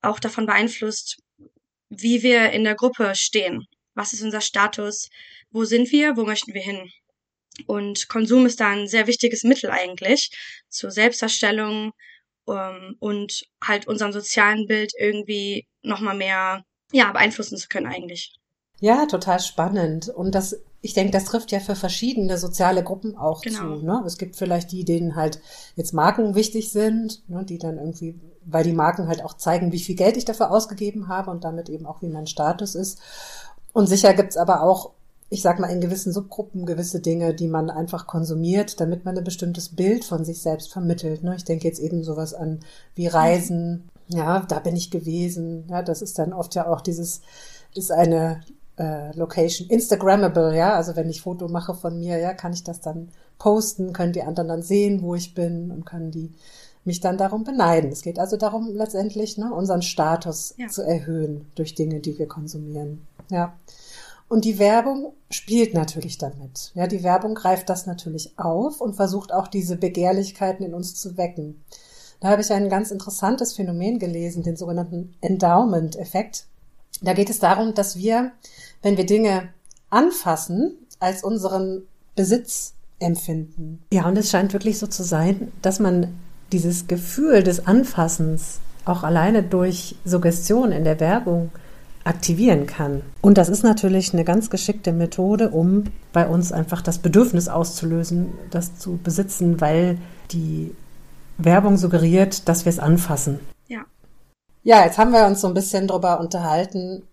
auch 0.02 0.18
davon 0.18 0.46
beeinflusst, 0.46 1.18
wie 1.88 2.22
wir 2.22 2.50
in 2.50 2.64
der 2.64 2.74
Gruppe 2.74 3.14
stehen. 3.14 3.64
Was 3.94 4.12
ist 4.12 4.22
unser 4.22 4.40
Status? 4.40 5.08
Wo 5.50 5.64
sind 5.64 5.92
wir? 5.92 6.16
Wo 6.16 6.24
möchten 6.24 6.54
wir 6.54 6.62
hin? 6.62 6.90
Und 7.66 8.08
Konsum 8.08 8.46
ist 8.46 8.60
da 8.60 8.70
ein 8.70 8.88
sehr 8.88 9.06
wichtiges 9.06 9.44
Mittel 9.44 9.70
eigentlich 9.70 10.30
zur 10.68 10.90
Selbstdarstellung 10.90 11.92
ähm, 12.48 12.96
und 12.98 13.42
halt 13.62 13.86
unserem 13.86 14.12
sozialen 14.12 14.66
Bild 14.66 14.92
irgendwie 14.98 15.66
nochmal 15.82 16.16
mehr 16.16 16.64
ja, 16.92 17.12
beeinflussen 17.12 17.56
zu 17.56 17.68
können 17.68 17.86
eigentlich. 17.86 18.34
Ja, 18.80 19.06
total 19.06 19.38
spannend. 19.40 20.08
Und 20.08 20.34
das, 20.34 20.56
ich 20.80 20.94
denke, 20.94 21.12
das 21.12 21.24
trifft 21.24 21.52
ja 21.52 21.60
für 21.60 21.76
verschiedene 21.76 22.36
soziale 22.36 22.82
Gruppen 22.82 23.16
auch 23.16 23.40
genau. 23.40 23.76
zu. 23.78 23.84
Ne? 23.84 24.02
Es 24.06 24.18
gibt 24.18 24.36
vielleicht 24.36 24.72
die, 24.72 24.84
denen 24.84 25.14
halt 25.14 25.40
jetzt 25.76 25.94
Marken 25.94 26.34
wichtig 26.34 26.72
sind, 26.72 27.22
ne, 27.28 27.44
die 27.44 27.58
dann 27.58 27.78
irgendwie, 27.78 28.18
weil 28.44 28.64
die 28.64 28.72
Marken 28.72 29.06
halt 29.06 29.24
auch 29.24 29.34
zeigen, 29.34 29.72
wie 29.72 29.78
viel 29.78 29.94
Geld 29.94 30.16
ich 30.16 30.24
dafür 30.24 30.50
ausgegeben 30.50 31.08
habe 31.08 31.30
und 31.30 31.44
damit 31.44 31.68
eben 31.68 31.86
auch, 31.86 32.02
wie 32.02 32.08
mein 32.08 32.26
Status 32.26 32.74
ist. 32.74 33.00
Und 33.72 33.86
sicher 33.86 34.14
gibt's 34.14 34.36
aber 34.36 34.62
auch 34.62 34.90
ich 35.32 35.40
sag 35.40 35.58
mal, 35.58 35.68
in 35.68 35.80
gewissen 35.80 36.12
Subgruppen 36.12 36.66
gewisse 36.66 37.00
Dinge, 37.00 37.32
die 37.32 37.48
man 37.48 37.70
einfach 37.70 38.06
konsumiert, 38.06 38.80
damit 38.82 39.06
man 39.06 39.16
ein 39.16 39.24
bestimmtes 39.24 39.70
Bild 39.70 40.04
von 40.04 40.26
sich 40.26 40.42
selbst 40.42 40.70
vermittelt. 40.70 41.24
Ne? 41.24 41.34
Ich 41.34 41.44
denke 41.44 41.66
jetzt 41.66 41.80
eben 41.80 42.04
sowas 42.04 42.34
an 42.34 42.60
wie 42.94 43.06
Reisen. 43.06 43.88
Ja, 44.08 44.40
da 44.40 44.58
bin 44.58 44.76
ich 44.76 44.90
gewesen. 44.90 45.64
Ja, 45.68 45.82
das 45.82 46.02
ist 46.02 46.18
dann 46.18 46.32
oft 46.32 46.54
ja 46.54 46.66
auch 46.66 46.80
dieses, 46.80 47.20
ist 47.74 47.90
eine 47.90 48.42
äh, 48.78 49.16
Location 49.16 49.68
Instagrammable, 49.68 50.56
ja. 50.56 50.74
Also 50.74 50.96
wenn 50.96 51.10
ich 51.10 51.22
Foto 51.22 51.48
mache 51.48 51.74
von 51.74 51.98
mir, 51.98 52.18
ja, 52.18 52.34
kann 52.34 52.52
ich 52.52 52.64
das 52.64 52.80
dann 52.80 53.08
posten, 53.38 53.92
können 53.92 54.12
die 54.12 54.22
anderen 54.22 54.48
dann 54.48 54.62
sehen, 54.62 55.02
wo 55.02 55.14
ich 55.14 55.34
bin 55.34 55.70
und 55.70 55.84
können 55.84 56.10
die 56.10 56.32
mich 56.84 57.00
dann 57.00 57.16
darum 57.16 57.44
beneiden. 57.44 57.92
Es 57.92 58.02
geht 58.02 58.18
also 58.18 58.36
darum, 58.36 58.74
letztendlich 58.74 59.38
ne, 59.38 59.52
unseren 59.52 59.82
Status 59.82 60.54
ja. 60.56 60.68
zu 60.68 60.82
erhöhen 60.82 61.46
durch 61.54 61.74
Dinge, 61.74 62.00
die 62.00 62.18
wir 62.18 62.26
konsumieren. 62.26 63.06
Ja. 63.30 63.54
Und 64.28 64.44
die 64.44 64.58
Werbung 64.58 65.12
spielt 65.30 65.74
natürlich 65.74 66.18
damit. 66.18 66.72
Ja, 66.74 66.86
die 66.86 67.02
Werbung 67.02 67.34
greift 67.34 67.68
das 67.68 67.86
natürlich 67.86 68.38
auf 68.38 68.80
und 68.80 68.94
versucht 68.94 69.32
auch 69.32 69.46
diese 69.46 69.76
Begehrlichkeiten 69.76 70.64
in 70.64 70.74
uns 70.74 70.94
zu 70.94 71.16
wecken. 71.18 71.62
Da 72.22 72.28
habe 72.28 72.40
ich 72.40 72.52
ein 72.52 72.68
ganz 72.68 72.92
interessantes 72.92 73.54
Phänomen 73.54 73.98
gelesen, 73.98 74.44
den 74.44 74.56
sogenannten 74.56 75.12
Endowment-Effekt. 75.22 76.46
Da 77.00 77.14
geht 77.14 77.28
es 77.28 77.40
darum, 77.40 77.74
dass 77.74 77.96
wir, 77.96 78.30
wenn 78.80 78.96
wir 78.96 79.06
Dinge 79.06 79.48
anfassen, 79.90 80.76
als 81.00 81.24
unseren 81.24 81.82
Besitz 82.14 82.74
empfinden. 83.00 83.82
Ja, 83.92 84.06
und 84.06 84.16
es 84.16 84.30
scheint 84.30 84.52
wirklich 84.52 84.78
so 84.78 84.86
zu 84.86 85.02
sein, 85.02 85.50
dass 85.62 85.80
man 85.80 86.14
dieses 86.52 86.86
Gefühl 86.86 87.42
des 87.42 87.66
Anfassens 87.66 88.60
auch 88.84 89.02
alleine 89.02 89.42
durch 89.42 89.96
Suggestion 90.04 90.70
in 90.70 90.84
der 90.84 91.00
Werbung 91.00 91.50
aktivieren 92.04 92.66
kann. 92.68 93.02
Und 93.20 93.36
das 93.36 93.48
ist 93.48 93.64
natürlich 93.64 94.12
eine 94.12 94.22
ganz 94.22 94.48
geschickte 94.48 94.92
Methode, 94.92 95.50
um 95.50 95.84
bei 96.12 96.28
uns 96.28 96.52
einfach 96.52 96.82
das 96.82 96.98
Bedürfnis 96.98 97.48
auszulösen, 97.48 98.28
das 98.50 98.78
zu 98.78 99.00
besitzen, 99.02 99.60
weil 99.60 99.98
die 100.30 100.72
Werbung 101.44 101.76
suggeriert, 101.76 102.48
dass 102.48 102.64
wir 102.64 102.70
es 102.70 102.78
anfassen. 102.78 103.40
Ja. 103.68 103.84
Ja, 104.62 104.84
jetzt 104.84 104.98
haben 104.98 105.12
wir 105.12 105.26
uns 105.26 105.40
so 105.40 105.48
ein 105.48 105.54
bisschen 105.54 105.88
darüber 105.88 106.20
unterhalten, 106.20 107.06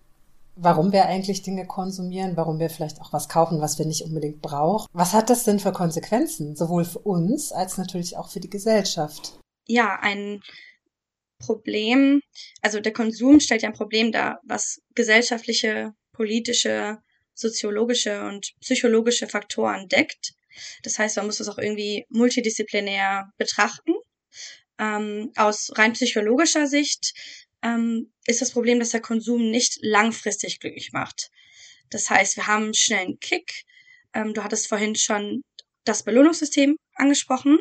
warum 0.56 0.92
wir 0.92 1.06
eigentlich 1.06 1.42
Dinge 1.42 1.66
konsumieren, 1.66 2.36
warum 2.36 2.60
wir 2.60 2.70
vielleicht 2.70 3.02
auch 3.02 3.14
was 3.14 3.30
kaufen, 3.30 3.62
was 3.62 3.80
wir 3.80 3.86
nicht 3.86 4.04
unbedingt 4.04 4.42
brauchen. 4.42 4.88
Was 4.94 5.14
hat 5.14 5.30
das 5.30 5.46
denn 5.46 5.60
für 5.60 5.72
Konsequenzen, 5.72 6.56
sowohl 6.56 6.86
für 6.86 7.00
uns 7.00 7.52
als 7.52 7.78
natürlich 7.78 8.18
auch 8.18 8.30
für 8.30 8.40
die 8.40 8.50
Gesellschaft? 8.50 9.40
Ja, 9.68 9.98
ein 10.02 10.42
Problem, 11.40 12.22
also 12.62 12.82
der 12.82 12.92
Konsum 12.92 13.40
stellt 13.40 13.62
ja 13.62 13.70
ein 13.70 13.76
Problem 13.76 14.12
dar, 14.12 14.40
was 14.44 14.82
gesellschaftliche, 14.94 15.94
politische, 16.12 16.98
soziologische 17.34 18.26
und 18.26 18.52
psychologische 18.60 19.28
Faktoren 19.28 19.88
deckt. 19.88 20.34
Das 20.84 21.00
heißt, 21.00 21.16
man 21.16 21.28
muss 21.28 21.38
das 21.38 21.48
auch 21.48 21.58
irgendwie 21.58 22.06
multidisziplinär 22.10 23.32
betrachten. 23.38 23.94
Ähm, 24.78 25.32
aus 25.36 25.72
rein 25.76 25.94
psychologischer 25.94 26.68
Sicht 26.68 27.14
ähm, 27.62 28.12
ist 28.26 28.42
das 28.42 28.52
Problem, 28.52 28.80
dass 28.80 28.90
der 28.90 29.02
Konsum 29.02 29.50
nicht 29.50 29.80
langfristig 29.82 30.60
glücklich 30.60 30.92
macht. 30.94 31.32
Das 31.90 32.10
heißt, 32.10 32.38
wir 32.38 32.48
haben 32.48 32.72
einen 32.92 33.20
Kick. 33.20 33.66
Ähm, 34.14 34.34
du 34.34 34.44
hattest 34.44 34.68
vorhin 34.68 34.96
schon 34.96 35.42
das 35.84 36.04
Belohnungssystem 36.04 36.78
angesprochen. 36.96 37.60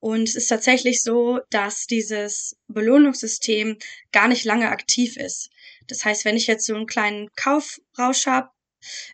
Und 0.00 0.28
es 0.28 0.34
ist 0.34 0.48
tatsächlich 0.48 1.02
so, 1.02 1.40
dass 1.50 1.86
dieses 1.86 2.56
Belohnungssystem 2.68 3.78
gar 4.12 4.28
nicht 4.28 4.44
lange 4.44 4.68
aktiv 4.68 5.16
ist. 5.16 5.50
Das 5.86 6.04
heißt, 6.04 6.24
wenn 6.24 6.36
ich 6.36 6.46
jetzt 6.46 6.66
so 6.66 6.74
einen 6.74 6.86
kleinen 6.86 7.28
Kaufrausch 7.36 8.26
habe, 8.26 8.50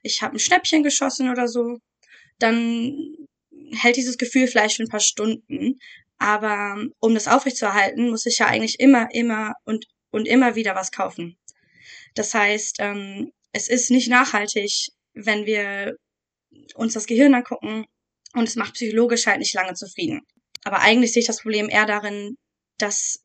ich 0.02 0.22
habe 0.22 0.36
ein 0.36 0.40
Schnäppchen 0.40 0.82
geschossen 0.82 1.30
oder 1.30 1.46
so, 1.48 1.78
dann 2.38 3.16
hält 3.72 3.96
dieses 3.96 4.18
Gefühl 4.18 4.48
vielleicht 4.48 4.76
für 4.76 4.82
ein 4.82 4.88
paar 4.88 5.00
Stunden. 5.00 5.78
Aber 6.22 6.80
um 7.00 7.14
das 7.14 7.26
aufrechtzuerhalten, 7.26 8.10
muss 8.10 8.26
ich 8.26 8.38
ja 8.38 8.46
eigentlich 8.46 8.78
immer, 8.78 9.08
immer 9.12 9.54
und, 9.64 9.86
und 10.12 10.28
immer 10.28 10.54
wieder 10.54 10.76
was 10.76 10.92
kaufen. 10.92 11.36
Das 12.14 12.32
heißt, 12.32 12.76
ähm, 12.78 13.32
es 13.52 13.68
ist 13.68 13.90
nicht 13.90 14.08
nachhaltig, 14.08 14.70
wenn 15.14 15.46
wir 15.46 15.96
uns 16.76 16.94
das 16.94 17.06
Gehirn 17.06 17.34
angucken 17.34 17.86
und 18.34 18.48
es 18.48 18.54
macht 18.54 18.74
psychologisch 18.74 19.26
halt 19.26 19.40
nicht 19.40 19.52
lange 19.54 19.74
zufrieden. 19.74 20.20
Aber 20.62 20.80
eigentlich 20.80 21.12
sehe 21.12 21.22
ich 21.22 21.26
das 21.26 21.42
Problem 21.42 21.68
eher 21.68 21.86
darin, 21.86 22.36
dass 22.78 23.20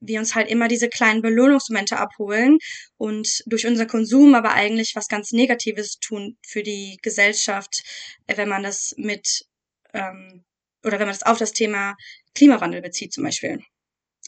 wir 0.00 0.18
uns 0.18 0.34
halt 0.34 0.50
immer 0.50 0.66
diese 0.66 0.88
kleinen 0.88 1.20
Belohnungsmomente 1.20 1.98
abholen 1.98 2.56
und 2.96 3.42
durch 3.44 3.66
unser 3.66 3.84
Konsum 3.84 4.34
aber 4.34 4.54
eigentlich 4.54 4.92
was 4.94 5.08
ganz 5.08 5.32
Negatives 5.32 5.98
tun 6.00 6.38
für 6.42 6.62
die 6.62 6.96
Gesellschaft, 7.02 7.82
wenn 8.26 8.48
man 8.48 8.62
das 8.62 8.94
mit 8.96 9.44
ähm, 9.92 10.46
oder 10.84 10.98
wenn 10.98 11.06
man 11.06 11.14
das 11.14 11.24
auf 11.24 11.38
das 11.38 11.52
Thema 11.52 11.96
Klimawandel 12.34 12.82
bezieht 12.82 13.12
zum 13.12 13.24
Beispiel. 13.24 13.60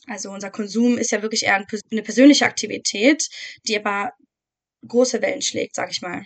Also 0.06 0.30
unser 0.30 0.50
Konsum 0.50 0.98
ist 0.98 1.12
ja 1.12 1.22
wirklich 1.22 1.44
eher 1.44 1.64
eine 1.90 2.02
persönliche 2.02 2.46
Aktivität, 2.46 3.28
die 3.66 3.76
aber 3.76 4.12
große 4.86 5.22
Wellen 5.22 5.42
schlägt, 5.42 5.76
sag 5.76 5.90
ich 5.90 6.02
mal. 6.02 6.24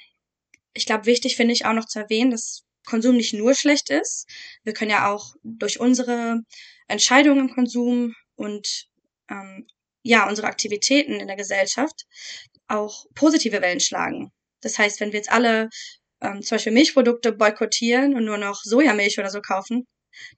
Ich 0.75 0.87
glaube, 0.87 1.07
wichtig 1.07 1.37
finde 1.37 1.55
ich 1.55 1.67
auch 1.67 1.73
noch 1.73 1.87
zu 1.87 1.99
erwähnen, 2.01 2.31
dass 2.31 2.63
Konsum 2.87 3.17
nicht 3.17 3.35
nur 3.35 3.55
schlecht 3.55 3.91
ist. 3.91 4.27
Wir 4.63 4.75
können 4.75 4.91
ja 4.91 5.11
auch 5.11 5.35
durch 5.43 5.81
unsere 5.81 6.41
Entscheidungen 6.89 7.49
im 7.49 7.55
Konsum 7.55 8.15
und 8.37 8.87
ähm, 9.31 9.67
ja, 10.03 10.29
unsere 10.29 10.49
Aktivitäten 10.49 11.15
in 11.15 11.27
der 11.27 11.37
Gesellschaft 11.37 12.05
auch 12.69 13.07
positive 13.15 13.63
Wellen 13.63 13.81
schlagen. 13.81 14.31
Das 14.61 14.79
heißt, 14.79 15.01
wenn 15.01 15.13
wir 15.13 15.19
jetzt 15.19 15.33
alle 15.33 15.69
ähm, 16.21 16.43
zum 16.43 16.57
Beispiel 16.57 16.73
Milchprodukte 16.73 17.33
boykottieren 17.33 18.15
und 18.15 18.25
nur 18.25 18.39
noch 18.39 18.63
Sojamilch 18.63 19.19
oder 19.19 19.31
so 19.31 19.41
kaufen, 19.41 19.87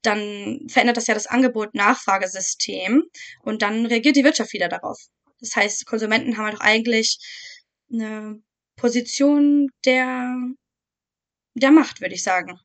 dann 0.03 0.67
verändert 0.69 0.97
das 0.97 1.07
ja 1.07 1.15
das 1.15 1.27
Angebot-Nachfragesystem 1.27 3.05
und 3.43 3.63
dann 3.63 3.87
reagiert 3.87 4.17
die 4.17 4.25
Wirtschaft 4.25 4.53
wieder 4.53 4.69
darauf. 4.69 4.99
Das 5.41 5.57
heißt, 5.57 5.87
Konsumenten 5.87 6.37
haben 6.37 6.47
halt 6.47 6.61
eigentlich 6.61 7.19
eine 7.91 8.41
Position 8.77 9.71
der 9.85 10.35
der 11.55 11.71
Macht, 11.71 12.01
würde 12.01 12.15
ich 12.15 12.23
sagen. 12.23 12.59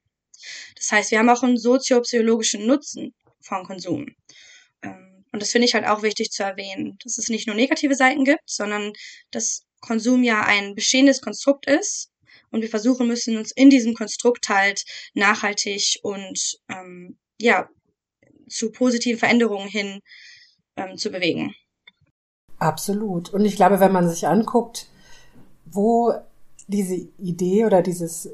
Das 0.75 0.91
heißt, 0.91 1.12
wir 1.12 1.20
haben 1.20 1.30
auch 1.30 1.44
einen 1.44 1.58
soziopsychologischen 1.58 2.65
Nutzen 2.65 3.13
von 3.41 3.63
Konsum. 3.63 4.08
Ähm, 4.82 5.25
und 5.32 5.41
das 5.41 5.51
finde 5.51 5.68
ich 5.68 5.74
halt 5.74 5.86
auch 5.86 6.03
wichtig 6.03 6.32
zu 6.32 6.44
erwähnen, 6.44 6.98
dass 7.03 7.18
es 7.18 7.30
nicht 7.30 7.48
nur 7.48 7.56
negative 7.56 7.96
Seiten 7.96 8.25
gibt, 8.25 8.44
sondern 8.46 8.91
dass 9.32 9.63
Konsum 9.80 10.24
ja 10.24 10.44
ein 10.44 10.75
bestehendes 10.75 11.22
Konstrukt 11.22 11.68
ist 11.68 12.11
und 12.51 12.62
wir 12.62 12.70
versuchen 12.70 13.08
müssen, 13.08 13.38
uns 13.38 13.51
in 13.51 13.70
diesem 13.70 13.93
Konstrukt 13.93 14.50
halt 14.50 14.84
nachhaltig 15.13 16.00
und 16.03 16.58
ähm, 16.70 17.17
ja 17.39 17.67
zu 18.50 18.72
positiven 18.72 19.20
Veränderungen 19.20 19.67
hin 19.67 20.00
ähm, 20.75 20.98
zu 20.98 21.10
bewegen. 21.10 21.53
Absolut. 22.60 23.34
Und 23.34 23.46
ich 23.46 23.55
glaube, 23.55 23.79
wenn 23.79 23.91
man 23.91 24.08
sich 24.08 24.27
anguckt, 24.27 24.88
wo 25.65 26.13
diese 26.67 26.96
Idee 26.96 27.65
oder 27.65 27.81
dieses 27.81 28.29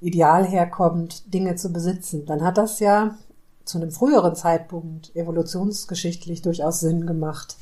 Ideal 0.00 0.46
herkommt, 0.46 1.32
Dinge 1.32 1.56
zu 1.56 1.72
besitzen, 1.72 2.26
dann 2.26 2.42
hat 2.42 2.58
das 2.58 2.80
ja 2.80 3.16
zu 3.64 3.78
einem 3.78 3.90
früheren 3.90 4.34
Zeitpunkt 4.34 5.14
evolutionsgeschichtlich 5.14 6.42
durchaus 6.42 6.80
Sinn 6.80 7.06
gemacht. 7.06 7.56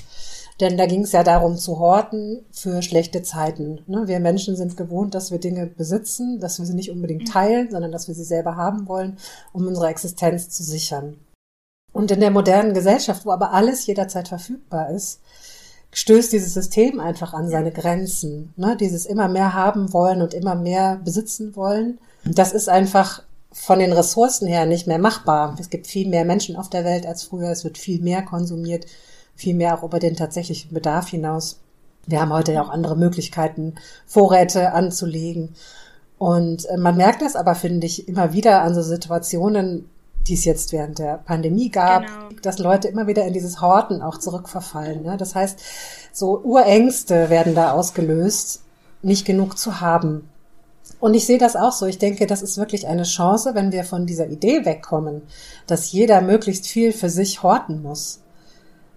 Denn 0.61 0.79
da 0.79 0.87
ging 0.87 1.03
es 1.03 1.13
ja 1.13 1.23
darum 1.23 1.57
zu 1.57 1.79
horten 1.79 2.45
für 2.51 2.81
schlechte 2.81 3.23
Zeiten. 3.23 3.81
Ne? 3.87 4.09
Wir 4.09 4.21
Menschen 4.21 4.57
sind 4.57 4.77
gewohnt, 4.77 5.15
dass 5.15 5.31
wir 5.31 5.39
Dinge 5.39 5.67
besitzen, 5.67 6.41
dass 6.41 6.59
wir 6.59 6.65
sie 6.65 6.75
nicht 6.75 6.91
unbedingt 6.91 7.23
mhm. 7.23 7.33
teilen, 7.33 7.71
sondern 7.71 7.93
dass 7.93 8.09
wir 8.09 8.15
sie 8.15 8.25
selber 8.25 8.57
haben 8.57 8.89
wollen, 8.89 9.19
um 9.53 9.67
unsere 9.67 9.89
Existenz 9.89 10.49
zu 10.49 10.63
sichern. 10.63 11.19
Und 11.93 12.11
in 12.11 12.21
der 12.21 12.31
modernen 12.31 12.75
Gesellschaft, 12.75 13.27
wo 13.27 13.33
aber 13.33 13.53
alles 13.53 13.87
jederzeit 13.87 14.29
verfügbar 14.29 14.91
ist, 14.91 15.21
stößt 15.93 16.33
dieses 16.33 16.53
System 16.53 17.01
einfach 17.01 17.33
an 17.33 17.49
seine 17.49 17.73
Grenzen. 17.73 18.53
Ne? 18.57 18.77
Dieses 18.79 19.07
immer 19.07 19.29
mehr 19.29 19.55
haben 19.55 19.93
wollen 19.93 20.21
und 20.21 20.35
immer 20.35 20.55
mehr 20.55 21.01
besitzen 21.05 21.57
wollen. 21.57 21.99
Das 22.25 22.53
ist 22.53 22.69
einfach 22.69 23.23
von 23.53 23.79
den 23.79 23.93
Ressourcen 23.93 24.47
her 24.47 24.67
nicht 24.67 24.87
mehr 24.87 24.99
machbar. 24.99 25.57
Es 25.59 25.71
gibt 25.71 25.87
viel 25.87 26.09
mehr 26.09 26.25
Menschen 26.25 26.57
auf 26.57 26.69
der 26.69 26.85
Welt 26.85 27.07
als 27.07 27.25
früher. 27.25 27.51
Es 27.51 27.65
wird 27.65 27.79
viel 27.79 28.03
mehr 28.03 28.23
konsumiert, 28.23 28.87
viel 29.37 29.55
mehr 29.55 29.79
auch 29.79 29.83
über 29.83 29.99
den 29.99 30.17
tatsächlichen 30.17 30.75
Bedarf 30.75 31.09
hinaus. 31.09 31.61
Wir 32.07 32.21
haben 32.21 32.33
heute 32.33 32.53
ja 32.53 32.63
auch 32.63 32.71
andere 32.71 32.97
Möglichkeiten, 32.97 33.75
Vorräte 34.07 34.73
anzulegen. 34.73 35.55
Und 36.19 36.65
äh, 36.67 36.77
man 36.77 36.97
merkt 36.97 37.23
das 37.23 37.37
aber, 37.37 37.55
finde 37.55 37.87
ich, 37.87 38.09
immer 38.09 38.33
wieder 38.33 38.63
an 38.63 38.75
so 38.75 38.83
Situationen, 38.83 39.89
die 40.27 40.35
es 40.35 40.45
jetzt 40.45 40.73
während 40.73 40.99
der 40.99 41.19
Pandemie 41.19 41.71
gab, 41.71 42.07
genau. 42.07 42.41
dass 42.43 42.59
Leute 42.59 42.89
immer 42.89 43.07
wieder 43.07 43.25
in 43.27 43.33
dieses 43.33 43.61
Horten 43.61 44.03
auch 44.03 44.19
zurückverfallen. 44.19 45.03
Ne? 45.03 45.17
Das 45.17 45.35
heißt, 45.35 45.61
so 46.13 46.41
Urängste 46.41 47.31
werden 47.31 47.55
da 47.55 47.73
ausgelöst, 47.73 48.63
nicht 49.03 49.25
genug 49.25 49.59
zu 49.59 49.81
haben. 49.81 50.29
Und 50.99 51.15
ich 51.15 51.27
sehe 51.27 51.39
das 51.39 51.57
auch 51.57 51.73
so. 51.73 51.87
Ich 51.87 51.99
denke, 51.99 52.27
das 52.27 52.43
ist 52.43 52.57
wirklich 52.57 52.87
eine 52.87 53.03
Chance, 53.03 53.55
wenn 53.55 53.71
wir 53.71 53.85
von 53.85 54.07
dieser 54.07 54.29
Idee 54.29 54.65
wegkommen, 54.65 55.23
dass 55.67 55.93
jeder 55.93 56.23
möglichst 56.23 56.67
viel 56.67 56.93
für 56.93 57.11
sich 57.11 57.43
horten 57.43 57.83
muss. 57.83 58.21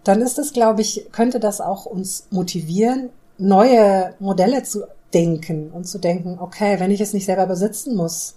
Dann 0.04 0.22
ist 0.22 0.40
es, 0.40 0.54
glaube 0.54 0.82
ich, 0.82 1.08
könnte 1.12 1.40
das 1.40 1.62
auch 1.62 1.86
uns 1.86 2.28
motivieren, 2.30 3.10
neue 3.38 4.14
Modelle 4.20 4.64
zu 4.64 4.86
denken 5.14 5.72
und 5.72 5.88
zu 5.88 5.98
denken, 5.98 6.38
okay, 6.40 6.80
wenn 6.80 6.92
ich 6.92 7.02
es 7.02 7.14
nicht 7.14 7.26
selber 7.26 7.48
besitzen 7.48 7.96
muss, 7.96 8.36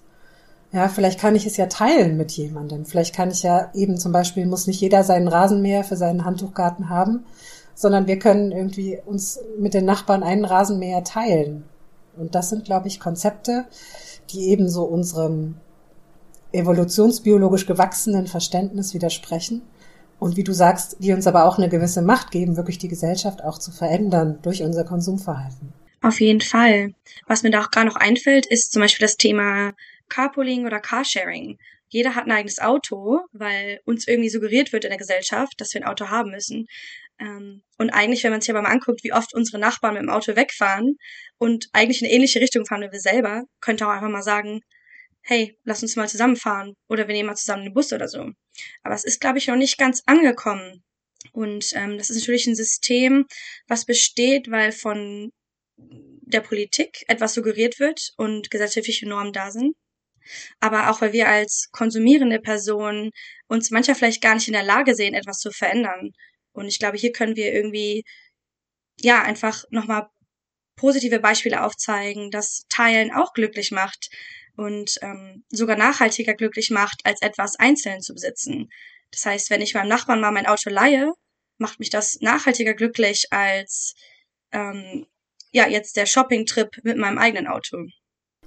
ja, 0.73 0.89
vielleicht 0.89 1.21
kann 1.21 1.37
ich 1.37 1.45
es 1.45 1.59
ja 1.59 1.67
teilen 1.67 2.17
mit 2.17 2.33
jemandem. 2.33 2.87
Vielleicht 2.87 3.15
kann 3.15 3.31
ich 3.31 3.43
ja 3.43 3.71
eben 3.75 3.99
zum 3.99 4.11
Beispiel, 4.11 4.47
muss 4.47 4.67
nicht 4.67 4.81
jeder 4.81 5.05
seinen 5.05 5.29
Rasenmäher 5.29 5.85
für 5.85 5.97
seinen 5.97 6.25
Handtuchgarten 6.25 6.89
haben, 6.89 7.27
sondern 7.75 8.07
wir 8.07 8.19
können 8.19 8.53
irgendwie 8.53 8.99
uns 9.05 9.39
mit 9.59 9.75
den 9.75 9.85
Nachbarn 9.85 10.23
einen 10.23 10.47
Rasenmäher 10.47 11.05
teilen. 11.05 11.65
Und 12.17 12.35
das 12.35 12.49
sind, 12.49 12.65
glaube 12.65 12.89
ich, 12.89 13.01
Konzepte, 13.01 13.67
die 14.31 14.49
eben 14.49 14.69
so 14.69 14.85
unserem 14.85 15.57
evolutionsbiologisch 16.53 17.67
gewachsenen 17.67 18.27
Verständnis 18.27 18.95
widersprechen. 18.95 19.63
Und 20.23 20.37
wie 20.37 20.45
du 20.45 20.53
sagst, 20.53 20.99
die 21.01 21.13
uns 21.13 21.27
aber 21.27 21.47
auch 21.47 21.59
eine 21.59 21.69
gewisse 21.69 22.01
Macht 22.01 22.31
geben, 22.31 22.57
wirklich 22.57 22.79
die 22.79 22.87
Gesellschaft 22.87 23.43
auch 23.43 23.59
zu 23.59 23.73
verändern 23.73 24.39
durch 24.43 24.63
unser 24.63 24.85
Konsumverhalten. 24.85 25.73
Auf 26.01 26.21
jeden 26.21 26.41
Fall. 26.41 26.95
Was 27.27 27.43
mir 27.43 27.51
da 27.51 27.61
auch 27.61 27.73
gerade 27.73 27.89
noch 27.89 27.97
einfällt, 27.97 28.47
ist 28.47 28.71
zum 28.71 28.83
Beispiel 28.83 29.05
das 29.05 29.17
Thema 29.17 29.73
Carpooling 30.09 30.65
oder 30.65 30.79
Carsharing. 30.79 31.59
Jeder 31.89 32.15
hat 32.15 32.27
ein 32.27 32.31
eigenes 32.31 32.61
Auto, 32.61 33.23
weil 33.33 33.81
uns 33.85 34.07
irgendwie 34.07 34.29
suggeriert 34.29 34.73
wird 34.73 34.85
in 34.85 34.91
der 34.91 34.99
Gesellschaft, 34.99 35.55
dass 35.57 35.75
wir 35.75 35.81
ein 35.81 35.89
Auto 35.89 36.07
haben 36.07 36.31
müssen. 36.31 36.67
Ähm, 37.19 37.65
und 37.79 37.91
eigentlich, 37.91 38.23
wenn 38.23 38.31
man 38.31 38.43
sich 38.43 38.51
aber 38.51 38.63
mal 38.63 38.71
anguckt, 38.71 39.03
wie 39.03 39.13
oft 39.13 39.35
unsere 39.35 39.59
Nachbarn 39.59 39.95
mit 39.95 40.05
dem 40.05 40.09
Auto 40.09 40.37
wegfahren 40.37 40.99
und 41.39 41.67
eigentlich 41.73 42.01
in 42.01 42.07
eine 42.07 42.15
ähnliche 42.15 42.41
Richtung 42.41 42.65
fahren 42.65 42.83
wie 42.83 42.93
wir 42.93 43.01
selber, 43.01 43.43
könnte 43.61 43.89
auch 43.89 43.91
einfach 43.91 44.09
mal 44.09 44.23
sagen, 44.23 44.61
hey, 45.23 45.59
lass 45.65 45.83
uns 45.83 45.97
mal 45.97 46.09
zusammenfahren 46.09 46.75
oder 46.89 47.07
wir 47.09 47.15
nehmen 47.15 47.29
mal 47.29 47.37
zusammen 47.37 47.63
einen 47.63 47.75
Bus 47.75 47.93
oder 47.93 48.09
so. 48.09 48.31
Aber 48.83 48.95
es 48.95 49.05
ist, 49.05 49.21
glaube 49.21 49.39
ich, 49.39 49.47
noch 49.47 49.57
nicht 49.57 49.79
ganz 49.79 50.03
angekommen. 50.07 50.83
Und 51.33 51.73
ähm, 51.75 51.99
das 51.99 52.11
ist 52.11 52.19
natürlich 52.19 52.47
ein 52.47 52.57
System, 52.57 53.27
was 53.69 53.85
besteht, 53.85 54.51
weil 54.51 54.73
von 54.73 55.31
der 55.77 56.41
Politik 56.41 57.05
etwas 57.09 57.35
suggeriert 57.35 57.79
wird 57.79 58.13
und 58.17 58.51
gesellschaftliche 58.51 59.09
Normen 59.09 59.33
da 59.33 59.51
sind 59.51 59.75
aber 60.61 60.91
auch 60.91 61.01
weil 61.01 61.13
wir 61.13 61.29
als 61.29 61.69
konsumierende 61.73 62.41
Person 62.41 63.11
uns 63.49 63.71
manchmal 63.71 63.97
vielleicht 63.97 64.23
gar 64.23 64.35
nicht 64.35 64.49
in 64.49 64.55
der 64.55 64.63
Lage 64.63 64.95
sehen, 64.95 65.15
etwas 65.15 65.39
zu 65.39 65.51
verändern. 65.51 66.13
Und 66.53 66.67
ich 66.69 66.79
glaube, 66.79 66.97
hier 66.97 67.13
können 67.13 67.37
wir 67.37 67.53
irgendwie, 67.53 68.05
ja, 69.01 69.23
einfach 69.23 69.65
nochmal 69.71 70.09
positive 70.77 71.21
Beispiele 71.21 71.63
aufzeigen, 71.63 72.31
dass 72.31 72.65
Teilen 72.69 73.13
auch 73.13 73.33
glücklich 73.35 73.71
macht 73.71 74.09
und 74.57 74.99
ähm, 75.03 75.45
sogar 75.49 75.77
nachhaltiger 75.77 76.35
glücklich 76.35 76.71
macht, 76.71 77.01
als 77.05 77.23
etwas 77.23 77.57
einzeln 77.59 78.01
zu 78.01 78.15
besitzen. 78.15 78.69
Das 79.11 79.27
heißt, 79.27 79.51
wenn 79.51 79.61
ich 79.61 79.75
meinem 79.75 79.89
Nachbarn 79.89 80.21
mal 80.21 80.33
mein 80.33 80.47
Auto 80.47 80.71
leihe, 80.71 81.13
macht 81.59 81.79
mich 81.79 81.91
das 81.91 82.19
nachhaltiger 82.21 82.75
glücklich 82.75 83.27
als 83.31 83.95
ähm, 84.53 85.07
ja 85.53 85.69
jetzt 85.69 85.97
der 85.97 86.07
Shopping-Trip 86.07 86.69
mit 86.83 86.97
meinem 86.97 87.19
eigenen 87.19 87.47
Auto. 87.47 87.87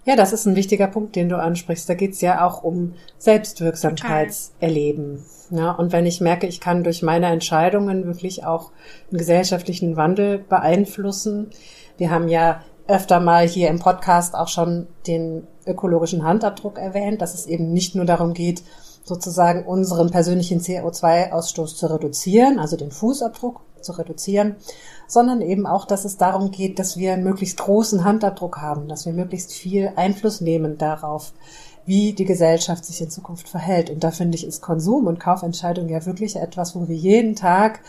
Ja, 0.06 0.16
das 0.16 0.34
ist 0.34 0.46
ein 0.46 0.56
wichtiger 0.56 0.88
Punkt, 0.88 1.16
den 1.16 1.30
du 1.30 1.38
ansprichst. 1.38 1.90
Da 1.90 1.96
geht's 1.96 2.22
ja 2.22 2.46
auch 2.46 2.62
um 2.62 2.94
Selbstwirksamkeitserleben. 3.18 5.26
Ja, 5.50 5.72
und 5.72 5.92
wenn 5.92 6.06
ich 6.06 6.22
merke, 6.22 6.46
ich 6.46 6.60
kann 6.60 6.84
durch 6.84 7.02
meine 7.02 7.26
Entscheidungen 7.28 8.06
wirklich 8.06 8.46
auch 8.46 8.72
einen 9.10 9.18
gesellschaftlichen 9.18 9.98
Wandel 9.98 10.38
beeinflussen. 10.38 11.50
Wir 11.98 12.12
haben 12.12 12.28
ja 12.28 12.64
öfter 12.88 13.20
mal 13.20 13.48
hier 13.48 13.70
im 13.70 13.80
Podcast 13.80 14.36
auch 14.36 14.48
schon 14.48 14.88
den 15.08 15.48
ökologischen 15.66 16.24
Handabdruck 16.24 16.78
erwähnt, 16.78 17.22
dass 17.22 17.34
es 17.34 17.46
eben 17.46 17.74
nicht 17.74 17.96
nur 17.96 18.06
darum 18.06 18.34
geht, 18.34 18.64
sozusagen 19.04 19.66
unseren 19.66 20.12
persönlichen 20.12 20.60
CO2-Ausstoß 20.60 21.76
zu 21.76 21.88
reduzieren, 21.88 22.60
also 22.60 22.76
den 22.76 22.92
Fußabdruck 22.92 23.62
zu 23.82 23.94
reduzieren, 23.94 24.56
sondern 25.08 25.42
eben 25.42 25.68
auch, 25.68 25.86
dass 25.86 26.06
es 26.06 26.18
darum 26.18 26.52
geht, 26.52 26.80
dass 26.80 26.98
wir 26.98 27.14
einen 27.14 27.24
möglichst 27.24 27.60
großen 27.60 28.04
Handabdruck 28.04 28.58
haben, 28.58 28.88
dass 28.88 29.06
wir 29.06 29.14
möglichst 29.14 29.54
viel 29.54 29.92
Einfluss 29.96 30.42
nehmen 30.42 30.78
darauf, 30.78 31.34
wie 31.86 32.14
die 32.14 32.26
Gesellschaft 32.26 32.84
sich 32.84 33.00
in 33.02 33.12
Zukunft 33.12 33.48
verhält. 33.48 33.92
Und 33.92 34.04
da 34.04 34.10
finde 34.10 34.36
ich, 34.36 34.46
ist 34.46 34.62
Konsum 34.62 35.06
und 35.06 35.20
Kaufentscheidung 35.20 35.88
ja 35.88 36.04
wirklich 36.06 36.36
etwas, 36.36 36.76
wo 36.76 36.88
wir 36.88 36.96
jeden 36.96 37.36
Tag 37.36 37.82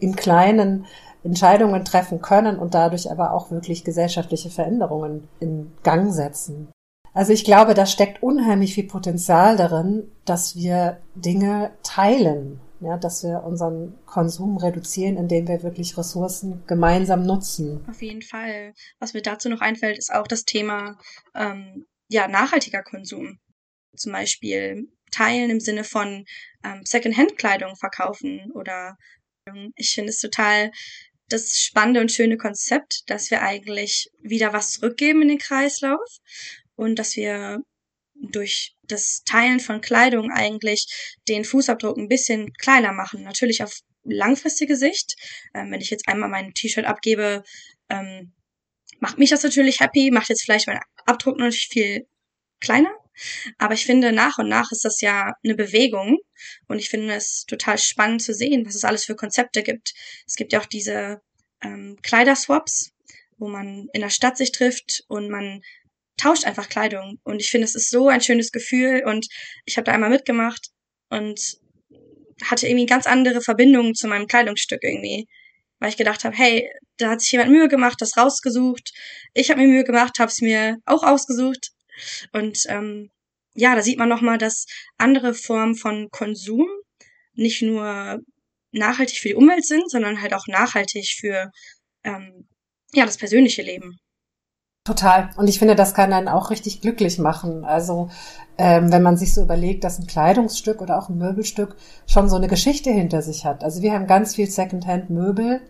in 0.00 0.16
kleinen 0.16 0.86
Entscheidungen 1.24 1.84
treffen 1.84 2.20
können 2.20 2.58
und 2.58 2.74
dadurch 2.74 3.10
aber 3.10 3.32
auch 3.32 3.50
wirklich 3.50 3.82
gesellschaftliche 3.82 4.50
Veränderungen 4.50 5.26
in 5.40 5.72
Gang 5.82 6.12
setzen. 6.12 6.68
Also 7.12 7.32
ich 7.32 7.44
glaube, 7.44 7.74
da 7.74 7.86
steckt 7.86 8.22
unheimlich 8.22 8.74
viel 8.74 8.86
Potenzial 8.86 9.56
darin, 9.56 10.10
dass 10.24 10.56
wir 10.56 10.98
Dinge 11.14 11.70
teilen 11.82 12.60
ja, 12.84 12.98
dass 12.98 13.22
wir 13.22 13.42
unseren 13.42 13.98
Konsum 14.04 14.58
reduzieren, 14.58 15.16
indem 15.16 15.48
wir 15.48 15.62
wirklich 15.62 15.96
Ressourcen 15.96 16.62
gemeinsam 16.66 17.24
nutzen. 17.24 17.82
Auf 17.88 18.02
jeden 18.02 18.22
Fall. 18.22 18.74
Was 18.98 19.14
mir 19.14 19.22
dazu 19.22 19.48
noch 19.48 19.60
einfällt, 19.60 19.96
ist 19.96 20.12
auch 20.12 20.26
das 20.26 20.44
Thema 20.44 20.98
ähm, 21.34 21.86
ja, 22.08 22.28
nachhaltiger 22.28 22.82
Konsum. 22.82 23.38
Zum 23.96 24.12
Beispiel 24.12 24.88
teilen 25.10 25.50
im 25.50 25.60
Sinne 25.60 25.84
von 25.84 26.26
ähm, 26.62 26.82
Secondhand-Kleidung 26.84 27.76
verkaufen 27.76 28.50
oder 28.54 28.96
ähm, 29.48 29.72
ich 29.76 29.92
finde 29.94 30.10
es 30.10 30.18
total 30.18 30.70
das 31.28 31.60
spannende 31.60 32.00
und 32.00 32.12
schöne 32.12 32.36
Konzept, 32.36 33.02
dass 33.06 33.30
wir 33.30 33.42
eigentlich 33.42 34.10
wieder 34.20 34.52
was 34.52 34.72
zurückgeben 34.72 35.22
in 35.22 35.28
den 35.28 35.38
Kreislauf 35.38 36.18
und 36.76 36.98
dass 36.98 37.16
wir 37.16 37.60
durch 38.14 38.76
das 38.82 39.22
Teilen 39.24 39.60
von 39.60 39.80
Kleidung 39.80 40.30
eigentlich 40.30 40.86
den 41.28 41.44
Fußabdruck 41.44 41.96
ein 41.96 42.08
bisschen 42.08 42.52
kleiner 42.54 42.92
machen. 42.92 43.22
Natürlich 43.22 43.62
auf 43.62 43.80
langfristige 44.04 44.76
Sicht. 44.76 45.16
Ähm, 45.54 45.70
wenn 45.70 45.80
ich 45.80 45.90
jetzt 45.90 46.08
einmal 46.08 46.28
mein 46.28 46.52
T-Shirt 46.54 46.84
abgebe, 46.84 47.42
ähm, 47.88 48.32
macht 49.00 49.18
mich 49.18 49.30
das 49.30 49.42
natürlich 49.42 49.80
happy, 49.80 50.10
macht 50.10 50.28
jetzt 50.28 50.42
vielleicht 50.42 50.66
meinen 50.66 50.80
Abdruck 51.06 51.38
natürlich 51.38 51.68
viel 51.68 52.06
kleiner. 52.60 52.90
Aber 53.58 53.74
ich 53.74 53.86
finde, 53.86 54.12
nach 54.12 54.38
und 54.38 54.48
nach 54.48 54.70
ist 54.72 54.84
das 54.84 55.00
ja 55.00 55.32
eine 55.44 55.54
Bewegung. 55.54 56.18
Und 56.68 56.78
ich 56.78 56.88
finde 56.88 57.14
es 57.14 57.44
total 57.46 57.78
spannend 57.78 58.22
zu 58.22 58.34
sehen, 58.34 58.66
was 58.66 58.74
es 58.74 58.84
alles 58.84 59.04
für 59.04 59.16
Konzepte 59.16 59.62
gibt. 59.62 59.94
Es 60.26 60.36
gibt 60.36 60.52
ja 60.52 60.60
auch 60.60 60.66
diese 60.66 61.20
ähm, 61.62 61.98
Kleiderswaps, 62.02 62.92
wo 63.38 63.48
man 63.48 63.88
in 63.92 64.00
der 64.00 64.10
Stadt 64.10 64.36
sich 64.36 64.52
trifft 64.52 65.04
und 65.08 65.30
man 65.30 65.62
tauscht 66.16 66.44
einfach 66.44 66.68
Kleidung. 66.68 67.18
Und 67.24 67.40
ich 67.40 67.50
finde, 67.50 67.66
es 67.66 67.74
ist 67.74 67.90
so 67.90 68.08
ein 68.08 68.20
schönes 68.20 68.52
Gefühl. 68.52 69.02
Und 69.04 69.26
ich 69.64 69.76
habe 69.76 69.84
da 69.84 69.92
einmal 69.92 70.10
mitgemacht 70.10 70.70
und 71.10 71.58
hatte 72.42 72.66
irgendwie 72.66 72.86
ganz 72.86 73.06
andere 73.06 73.40
Verbindungen 73.40 73.94
zu 73.94 74.08
meinem 74.08 74.26
Kleidungsstück 74.26 74.82
irgendwie. 74.82 75.26
Weil 75.78 75.90
ich 75.90 75.96
gedacht 75.96 76.24
habe, 76.24 76.36
hey, 76.36 76.70
da 76.98 77.10
hat 77.10 77.20
sich 77.20 77.32
jemand 77.32 77.50
Mühe 77.50 77.68
gemacht, 77.68 78.00
das 78.00 78.16
rausgesucht. 78.16 78.92
Ich 79.34 79.50
habe 79.50 79.60
mir 79.60 79.68
Mühe 79.68 79.84
gemacht, 79.84 80.18
habe 80.18 80.30
es 80.30 80.40
mir 80.40 80.78
auch 80.84 81.02
ausgesucht. 81.02 81.73
Und 82.32 82.64
ähm, 82.68 83.10
ja, 83.54 83.74
da 83.74 83.82
sieht 83.82 83.98
man 83.98 84.08
nochmal, 84.08 84.38
dass 84.38 84.66
andere 84.98 85.34
Formen 85.34 85.76
von 85.76 86.10
Konsum 86.10 86.66
nicht 87.34 87.62
nur 87.62 88.20
nachhaltig 88.72 89.18
für 89.18 89.28
die 89.28 89.34
Umwelt 89.34 89.64
sind, 89.64 89.90
sondern 89.90 90.20
halt 90.20 90.34
auch 90.34 90.46
nachhaltig 90.48 91.16
für 91.18 91.50
ähm, 92.04 92.48
ja 92.92 93.06
das 93.06 93.18
persönliche 93.18 93.62
Leben. 93.62 93.98
Total. 94.86 95.30
Und 95.38 95.48
ich 95.48 95.58
finde, 95.58 95.76
das 95.76 95.94
kann 95.94 96.12
einen 96.12 96.28
auch 96.28 96.50
richtig 96.50 96.82
glücklich 96.82 97.18
machen. 97.18 97.64
Also 97.64 98.10
ähm, 98.58 98.92
wenn 98.92 99.02
man 99.02 99.16
sich 99.16 99.32
so 99.32 99.40
überlegt, 99.40 99.82
dass 99.82 99.98
ein 99.98 100.06
Kleidungsstück 100.06 100.82
oder 100.82 100.98
auch 100.98 101.08
ein 101.08 101.16
Möbelstück 101.16 101.74
schon 102.06 102.28
so 102.28 102.36
eine 102.36 102.48
Geschichte 102.48 102.90
hinter 102.90 103.22
sich 103.22 103.46
hat. 103.46 103.64
Also 103.64 103.80
wir 103.80 103.94
haben 103.94 104.06
ganz 104.06 104.34
viel 104.34 104.46
Secondhand-Möbel. 104.46 105.62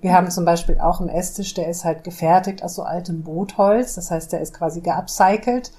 Wir 0.00 0.12
haben 0.12 0.30
zum 0.30 0.44
Beispiel 0.44 0.78
auch 0.78 1.00
einen 1.00 1.08
Esstisch, 1.08 1.52
der 1.54 1.68
ist 1.68 1.84
halt 1.84 2.04
gefertigt 2.04 2.62
aus 2.62 2.76
so 2.76 2.84
altem 2.84 3.24
Bootholz. 3.24 3.96
Das 3.96 4.12
heißt, 4.12 4.32
der 4.32 4.40
ist 4.40 4.54
quasi 4.54 4.82
geupcycelt. 4.82 5.72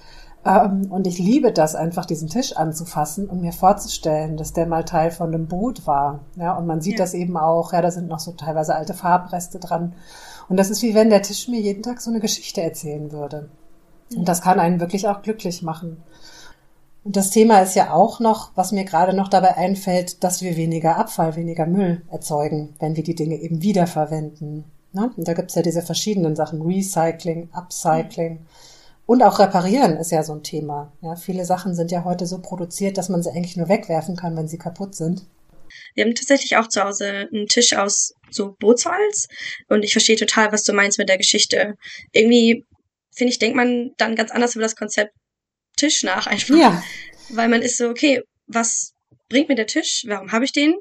Ähm, 0.45 0.91
und 0.91 1.08
ich 1.08 1.17
liebe 1.17 1.54
das 1.54 1.75
einfach, 1.75 2.06
diesen 2.06 2.27
Tisch 2.27 2.58
anzufassen 2.58 3.30
und 3.30 3.39
mir 3.39 3.54
vorzustellen, 3.54 4.36
dass 4.36 4.51
der 4.51 4.65
mal 4.65 4.84
Teil 4.84 5.12
von 5.12 5.34
einem 5.34 5.47
Boot 5.47 5.88
war. 5.88 6.19
Ja, 6.36 6.58
und 6.58 6.67
man 6.67 6.82
sieht 6.82 6.99
ja. 6.99 7.06
das 7.06 7.13
eben 7.13 7.38
auch. 7.38 7.71
Ja, 7.71 7.82
da 7.82 7.89
sind 7.89 8.10
noch 8.10 8.19
so 8.19 8.34
teilweise 8.34 8.75
alte 8.75 8.93
Farbreste 8.93 9.60
dran. 9.60 9.93
Und 10.49 10.58
das 10.58 10.69
ist 10.69 10.82
wie 10.82 10.93
wenn 10.93 11.10
der 11.10 11.21
Tisch 11.21 11.47
mir 11.47 11.60
jeden 11.60 11.84
Tag 11.84 12.01
so 12.01 12.10
eine 12.10 12.19
Geschichte 12.19 12.62
erzählen 12.62 13.12
würde. 13.12 13.49
Und 14.15 14.27
das 14.27 14.41
kann 14.41 14.60
einen 14.60 14.80
wirklich 14.80 15.08
auch 15.08 15.21
glücklich 15.21 15.62
machen. 15.62 16.04
Und 17.04 17.15
das 17.15 17.32
Thema 17.32 17.60
ist 17.62 17.75
ja 17.75 17.93
auch 17.93 18.19
noch, 18.19 18.51
was 18.56 18.71
mir 18.71 18.84
gerade 18.84 19.15
noch 19.15 19.27
dabei 19.27 19.58
einfällt, 19.58 20.23
dass 20.23 20.41
wir 20.41 20.56
weniger 20.56 20.97
Abfall, 20.97 21.36
weniger 21.36 21.65
Müll 21.65 22.04
erzeugen, 22.12 22.75
wenn 22.80 22.95
wir 22.95 23.04
die 23.04 23.15
Dinge 23.15 23.36
eben 23.38 23.63
wiederverwenden. 23.63 24.65
Ne? 24.93 25.12
Und 25.15 25.27
da 25.27 25.34
gibt's 25.34 25.56
ja 25.56 25.62
diese 25.62 25.82
verschiedenen 25.82 26.36
Sachen, 26.36 26.62
Recycling, 26.62 27.49
Upcycling. 27.54 28.45
Und 29.08 29.23
auch 29.23 29.39
reparieren 29.39 29.97
ist 29.97 30.12
ja 30.12 30.23
so 30.23 30.34
ein 30.34 30.43
Thema. 30.43 30.91
Ja, 31.01 31.15
viele 31.15 31.45
Sachen 31.45 31.73
sind 31.73 31.91
ja 31.91 32.04
heute 32.04 32.27
so 32.27 32.39
produziert, 32.39 32.97
dass 32.97 33.10
man 33.10 33.23
sie 33.23 33.32
eigentlich 33.32 33.58
nur 33.58 33.67
wegwerfen 33.67 34.15
kann, 34.15 34.38
wenn 34.38 34.47
sie 34.47 34.60
kaputt 34.60 34.93
sind. 34.95 35.25
Wir 35.95 36.06
haben 36.06 36.15
tatsächlich 36.15 36.58
auch 36.58 36.67
zu 36.67 36.84
Hause 36.84 37.27
einen 37.34 37.47
Tisch 37.47 37.75
aus 37.75 38.13
so 38.31 38.55
Bootsholz 38.59 39.27
und 39.67 39.83
ich 39.83 39.91
verstehe 39.91 40.15
total, 40.15 40.51
was 40.51 40.63
du 40.63 40.73
meinst 40.73 40.97
mit 40.97 41.09
der 41.09 41.17
Geschichte. 41.17 41.75
Irgendwie, 42.11 42.65
finde 43.13 43.31
ich, 43.31 43.39
denkt 43.39 43.55
man 43.55 43.91
dann 43.97 44.15
ganz 44.15 44.31
anders 44.31 44.55
über 44.55 44.63
das 44.63 44.75
Konzept 44.75 45.13
Tisch 45.77 46.03
nach 46.03 46.27
einfach. 46.27 46.55
Ja. 46.55 46.83
Weil 47.29 47.49
man 47.49 47.61
ist 47.61 47.77
so, 47.77 47.89
okay, 47.89 48.21
was 48.47 48.93
bringt 49.29 49.49
mir 49.49 49.55
der 49.55 49.67
Tisch? 49.67 50.03
Warum 50.05 50.31
habe 50.31 50.45
ich 50.45 50.51
den? 50.51 50.75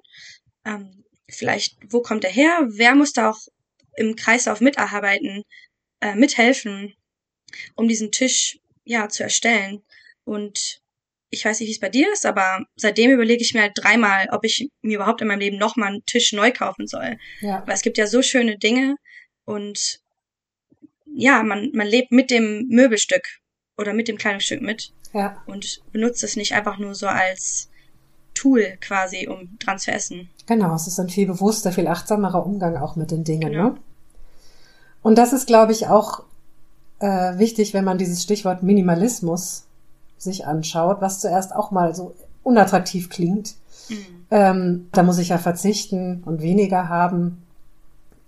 Ähm, 0.64 1.04
vielleicht, 1.28 1.76
wo 1.88 2.00
kommt 2.02 2.24
er 2.24 2.30
her? 2.30 2.66
Wer 2.68 2.94
muss 2.94 3.12
da 3.12 3.30
auch 3.30 3.38
im 3.96 4.16
Kreislauf 4.16 4.60
mitarbeiten, 4.60 5.44
äh, 6.00 6.14
mithelfen, 6.14 6.94
um 7.74 7.88
diesen 7.88 8.12
Tisch 8.12 8.58
ja 8.84 9.08
zu 9.08 9.22
erstellen? 9.22 9.82
Und 10.24 10.80
ich 11.31 11.45
weiß 11.45 11.61
nicht, 11.61 11.69
wie 11.69 11.73
es 11.73 11.81
bei 11.81 11.88
dir 11.88 12.12
ist, 12.12 12.27
aber 12.27 12.64
seitdem 12.77 13.12
überlege 13.12 13.43
ich 13.43 13.55
mir 13.55 13.62
halt 13.62 13.73
dreimal, 13.77 14.29
ob 14.33 14.45
ich 14.45 14.69
mir 14.83 14.97
überhaupt 14.97 15.23
in 15.23 15.29
meinem 15.29 15.40
Leben 15.40 15.59
nochmal 15.59 15.90
einen 15.90 16.05
Tisch 16.05 16.33
neu 16.33 16.53
kaufen 16.53 16.87
soll. 16.87 17.19
Ja. 17.40 17.62
Weil 17.66 17.75
es 17.75 17.83
gibt 17.83 17.99
ja 17.99 18.07
so 18.07 18.21
schöne 18.21 18.59
Dinge 18.59 18.97
und 19.45 20.01
ja, 21.14 21.43
man, 21.43 21.71
man 21.73 21.87
lebt 21.87 22.12
mit 22.12 22.31
dem 22.31 22.66
Möbelstück 22.69 23.23
oder 23.77 23.93
mit 23.93 24.09
dem 24.09 24.19
Kleidungsstück 24.19 24.61
mit. 24.61 24.93
Ja. 25.12 25.43
Und 25.47 25.83
benutzt 25.93 26.23
es 26.25 26.37
nicht 26.37 26.55
einfach 26.55 26.79
nur 26.79 26.95
so 26.95 27.07
als 27.07 27.69
Tool 28.35 28.77
quasi, 28.81 29.29
um 29.29 29.57
dran 29.59 29.79
zu 29.79 29.90
essen. 29.93 30.31
Genau, 30.47 30.75
es 30.75 30.87
ist 30.87 30.99
ein 30.99 31.09
viel 31.09 31.27
bewusster, 31.27 31.73
viel 31.73 31.88
achtsamerer 31.88 32.45
Umgang 32.45 32.77
auch 32.77 32.97
mit 32.97 33.11
den 33.11 33.25
Dingen. 33.25 33.53
Genau. 33.53 33.71
Ne? 33.71 33.77
Und 35.03 35.16
das 35.16 35.33
ist, 35.33 35.47
glaube 35.47 35.73
ich, 35.73 35.87
auch 35.87 36.25
äh, 37.01 37.38
wichtig, 37.38 37.73
wenn 37.75 37.85
man 37.85 37.99
dieses 37.99 38.23
Stichwort 38.23 38.62
Minimalismus 38.62 39.66
sich 40.22 40.46
anschaut, 40.46 41.00
was 41.00 41.20
zuerst 41.20 41.54
auch 41.54 41.70
mal 41.70 41.94
so 41.94 42.14
unattraktiv 42.42 43.09
klingt. 43.11 43.54
Mhm. 43.88 43.96
Ähm, 44.30 44.88
da 44.92 45.02
muss 45.02 45.18
ich 45.18 45.30
ja 45.30 45.38
verzichten 45.38 46.22
und 46.24 46.42
weniger 46.42 46.88
haben. 46.88 47.42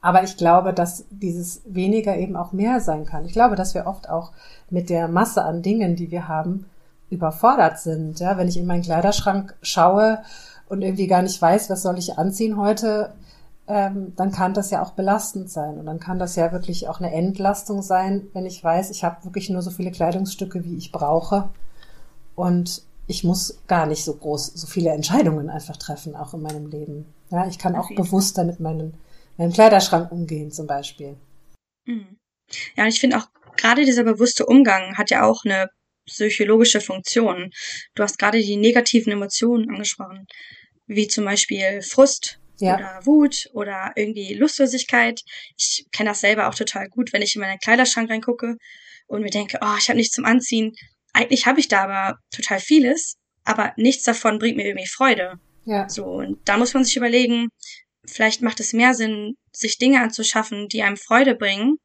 Aber 0.00 0.24
ich 0.24 0.36
glaube, 0.36 0.72
dass 0.72 1.04
dieses 1.10 1.62
weniger 1.64 2.16
eben 2.16 2.34
auch 2.34 2.52
mehr 2.52 2.80
sein 2.80 3.06
kann. 3.06 3.24
Ich 3.24 3.32
glaube, 3.32 3.54
dass 3.54 3.74
wir 3.74 3.86
oft 3.86 4.08
auch 4.08 4.32
mit 4.68 4.90
der 4.90 5.06
Masse 5.06 5.44
an 5.44 5.62
Dingen, 5.62 5.94
die 5.94 6.10
wir 6.10 6.26
haben, 6.26 6.66
überfordert 7.08 7.78
sind. 7.78 8.18
Ja, 8.18 8.36
wenn 8.36 8.48
ich 8.48 8.56
in 8.56 8.66
meinen 8.66 8.82
Kleiderschrank 8.82 9.54
schaue 9.62 10.18
und 10.68 10.82
irgendwie 10.82 11.06
gar 11.06 11.22
nicht 11.22 11.40
weiß, 11.40 11.70
was 11.70 11.82
soll 11.82 11.98
ich 11.98 12.18
anziehen 12.18 12.56
heute, 12.56 13.12
ähm, 13.68 14.12
dann 14.16 14.32
kann 14.32 14.54
das 14.54 14.70
ja 14.70 14.82
auch 14.82 14.90
belastend 14.90 15.50
sein. 15.50 15.78
Und 15.78 15.86
dann 15.86 16.00
kann 16.00 16.18
das 16.18 16.34
ja 16.34 16.50
wirklich 16.50 16.88
auch 16.88 16.98
eine 16.98 17.12
Entlastung 17.12 17.82
sein, 17.82 18.22
wenn 18.32 18.46
ich 18.46 18.62
weiß, 18.62 18.90
ich 18.90 19.04
habe 19.04 19.24
wirklich 19.24 19.50
nur 19.50 19.62
so 19.62 19.70
viele 19.70 19.92
Kleidungsstücke, 19.92 20.64
wie 20.64 20.76
ich 20.76 20.90
brauche. 20.90 21.50
Und 22.42 22.82
ich 23.06 23.22
muss 23.22 23.62
gar 23.68 23.86
nicht 23.86 24.02
so 24.02 24.16
groß, 24.16 24.46
so 24.54 24.66
viele 24.66 24.90
Entscheidungen 24.90 25.48
einfach 25.48 25.76
treffen, 25.76 26.16
auch 26.16 26.34
in 26.34 26.42
meinem 26.42 26.66
Leben. 26.66 27.06
Ja, 27.30 27.46
ich 27.46 27.56
kann 27.56 27.76
auch 27.76 27.88
bewusster 27.94 28.42
mit 28.42 28.58
meinem, 28.58 28.94
meinem 29.36 29.52
Kleiderschrank 29.52 30.10
umgehen, 30.10 30.50
zum 30.50 30.66
Beispiel. 30.66 31.14
Mhm. 31.84 32.18
Ja, 32.76 32.82
und 32.82 32.88
ich 32.88 32.98
finde 32.98 33.18
auch 33.18 33.28
gerade 33.56 33.84
dieser 33.84 34.02
bewusste 34.02 34.44
Umgang 34.44 34.98
hat 34.98 35.10
ja 35.10 35.24
auch 35.24 35.44
eine 35.44 35.68
psychologische 36.06 36.80
Funktion. 36.80 37.52
Du 37.94 38.02
hast 38.02 38.18
gerade 38.18 38.40
die 38.40 38.56
negativen 38.56 39.12
Emotionen 39.12 39.70
angesprochen, 39.70 40.26
wie 40.88 41.06
zum 41.06 41.24
Beispiel 41.24 41.80
Frust 41.80 42.40
ja. 42.58 42.74
oder 42.74 43.06
Wut 43.06 43.50
oder 43.52 43.92
irgendwie 43.94 44.34
Lustlosigkeit. 44.34 45.20
Ich 45.56 45.86
kenne 45.92 46.10
das 46.10 46.18
selber 46.18 46.48
auch 46.48 46.56
total 46.56 46.88
gut, 46.88 47.12
wenn 47.12 47.22
ich 47.22 47.36
in 47.36 47.40
meinen 47.40 47.60
Kleiderschrank 47.60 48.10
reingucke 48.10 48.56
und 49.06 49.22
mir 49.22 49.30
denke, 49.30 49.60
oh, 49.62 49.76
ich 49.78 49.88
habe 49.88 49.98
nichts 49.98 50.16
zum 50.16 50.24
Anziehen. 50.24 50.72
Eigentlich 51.12 51.46
habe 51.46 51.60
ich 51.60 51.68
da 51.68 51.84
aber 51.84 52.18
total 52.34 52.60
vieles, 52.60 53.16
aber 53.44 53.72
nichts 53.76 54.04
davon 54.04 54.38
bringt 54.38 54.56
mir 54.56 54.66
irgendwie 54.66 54.88
Freude. 54.88 55.38
Ja. 55.64 55.88
So, 55.88 56.04
und 56.04 56.40
da 56.46 56.56
muss 56.56 56.74
man 56.74 56.84
sich 56.84 56.96
überlegen, 56.96 57.48
vielleicht 58.06 58.42
macht 58.42 58.60
es 58.60 58.72
mehr 58.72 58.94
Sinn, 58.94 59.34
sich 59.52 59.78
Dinge 59.78 60.00
anzuschaffen, 60.00 60.68
die 60.68 60.82
einem 60.82 60.96
Freude 60.96 61.34
bringen 61.34 61.76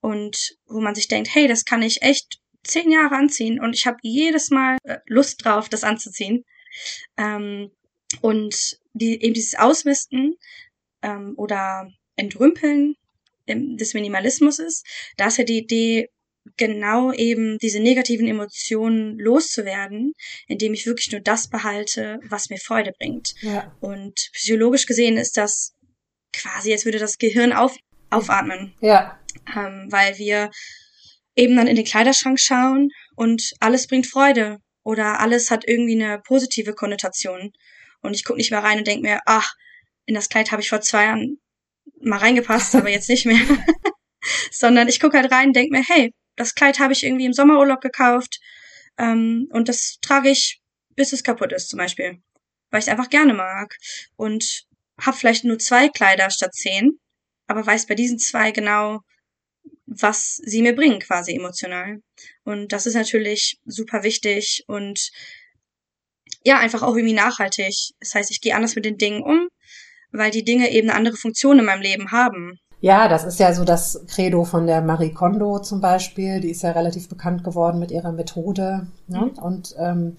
und 0.00 0.56
wo 0.66 0.80
man 0.80 0.94
sich 0.94 1.08
denkt, 1.08 1.34
hey, 1.34 1.46
das 1.46 1.64
kann 1.64 1.82
ich 1.82 2.02
echt 2.02 2.38
zehn 2.64 2.90
Jahre 2.90 3.16
anziehen 3.16 3.60
und 3.60 3.74
ich 3.74 3.86
habe 3.86 3.98
jedes 4.02 4.50
Mal 4.50 4.78
äh, 4.84 4.98
Lust 5.06 5.44
drauf, 5.44 5.68
das 5.68 5.84
anzuziehen. 5.84 6.44
Ähm, 7.16 7.70
und 8.20 8.78
die, 8.92 9.22
eben 9.22 9.34
dieses 9.34 9.58
Ausmisten 9.58 10.36
ähm, 11.02 11.34
oder 11.36 11.90
Entrümpeln 12.16 12.96
des 13.48 13.94
Minimalismus 13.94 14.58
ist, 14.58 14.86
da 15.16 15.26
ist 15.26 15.38
ja 15.38 15.44
die 15.44 15.58
Idee, 15.58 16.10
genau 16.56 17.12
eben 17.12 17.58
diese 17.58 17.80
negativen 17.80 18.26
Emotionen 18.26 19.18
loszuwerden, 19.18 20.12
indem 20.46 20.74
ich 20.74 20.86
wirklich 20.86 21.10
nur 21.12 21.20
das 21.20 21.48
behalte, 21.48 22.18
was 22.28 22.50
mir 22.50 22.58
Freude 22.58 22.92
bringt. 22.98 23.34
Ja. 23.40 23.74
Und 23.80 24.14
psychologisch 24.32 24.86
gesehen 24.86 25.16
ist 25.16 25.36
das 25.36 25.74
quasi, 26.32 26.72
als 26.72 26.84
würde 26.84 26.98
das 26.98 27.18
Gehirn 27.18 27.52
auf, 27.52 27.76
aufatmen. 28.10 28.74
Ja. 28.80 29.18
Ähm, 29.54 29.88
weil 29.90 30.18
wir 30.18 30.50
eben 31.34 31.56
dann 31.56 31.66
in 31.66 31.76
den 31.76 31.84
Kleiderschrank 31.84 32.38
schauen 32.40 32.90
und 33.16 33.52
alles 33.60 33.86
bringt 33.86 34.06
Freude 34.06 34.58
oder 34.82 35.20
alles 35.20 35.50
hat 35.50 35.64
irgendwie 35.66 36.02
eine 36.02 36.20
positive 36.20 36.74
Konnotation. 36.74 37.52
Und 38.02 38.14
ich 38.14 38.24
gucke 38.24 38.38
nicht 38.38 38.50
mehr 38.50 38.62
rein 38.62 38.78
und 38.78 38.86
denke 38.86 39.02
mir, 39.02 39.20
ach, 39.26 39.52
in 40.06 40.14
das 40.14 40.28
Kleid 40.28 40.50
habe 40.50 40.60
ich 40.60 40.68
vor 40.68 40.80
zwei 40.80 41.04
Jahren 41.04 41.38
mal 42.00 42.18
reingepasst, 42.18 42.74
aber 42.74 42.90
jetzt 42.90 43.08
nicht 43.08 43.26
mehr. 43.26 43.38
Sondern 44.50 44.88
ich 44.88 45.00
gucke 45.00 45.18
halt 45.18 45.32
rein 45.32 45.48
und 45.48 45.56
denke 45.56 45.76
mir, 45.76 45.84
hey, 45.86 46.12
das 46.42 46.54
Kleid 46.54 46.78
habe 46.78 46.92
ich 46.92 47.04
irgendwie 47.04 47.26
im 47.26 47.32
Sommerurlaub 47.32 47.80
gekauft 47.80 48.40
ähm, 48.98 49.48
und 49.50 49.68
das 49.68 49.98
trage 50.02 50.30
ich, 50.30 50.60
bis 50.94 51.12
es 51.12 51.22
kaputt 51.22 51.52
ist 51.52 51.70
zum 51.70 51.78
Beispiel, 51.78 52.20
weil 52.70 52.80
ich 52.80 52.86
es 52.86 52.92
einfach 52.92 53.10
gerne 53.10 53.34
mag 53.34 53.76
und 54.16 54.64
habe 55.00 55.16
vielleicht 55.16 55.44
nur 55.44 55.58
zwei 55.58 55.88
Kleider 55.88 56.30
statt 56.30 56.54
zehn, 56.54 56.98
aber 57.46 57.66
weiß 57.66 57.86
bei 57.86 57.94
diesen 57.94 58.18
zwei 58.18 58.50
genau, 58.50 59.00
was 59.86 60.36
sie 60.36 60.62
mir 60.62 60.74
bringen, 60.74 61.00
quasi 61.00 61.34
emotional. 61.34 62.00
Und 62.44 62.72
das 62.72 62.86
ist 62.86 62.94
natürlich 62.94 63.58
super 63.64 64.02
wichtig 64.02 64.64
und 64.66 65.10
ja, 66.44 66.58
einfach 66.58 66.82
auch 66.82 66.96
irgendwie 66.96 67.14
nachhaltig. 67.14 67.74
Das 68.00 68.14
heißt, 68.14 68.30
ich 68.30 68.40
gehe 68.40 68.54
anders 68.54 68.74
mit 68.74 68.84
den 68.84 68.98
Dingen 68.98 69.22
um, 69.22 69.48
weil 70.10 70.30
die 70.30 70.44
Dinge 70.44 70.70
eben 70.70 70.88
eine 70.88 70.98
andere 70.98 71.16
Funktion 71.16 71.58
in 71.58 71.64
meinem 71.64 71.82
Leben 71.82 72.10
haben. 72.10 72.58
Ja, 72.82 73.06
das 73.06 73.22
ist 73.22 73.38
ja 73.38 73.54
so 73.54 73.64
das 73.64 74.04
Credo 74.08 74.44
von 74.44 74.66
der 74.66 74.82
Marie 74.82 75.12
Kondo 75.12 75.60
zum 75.60 75.80
Beispiel. 75.80 76.40
Die 76.40 76.50
ist 76.50 76.62
ja 76.62 76.72
relativ 76.72 77.08
bekannt 77.08 77.44
geworden 77.44 77.78
mit 77.78 77.92
ihrer 77.92 78.10
Methode. 78.10 78.88
Ne? 79.06 79.20
Mhm. 79.20 79.38
Und 79.38 79.76
ähm, 79.78 80.16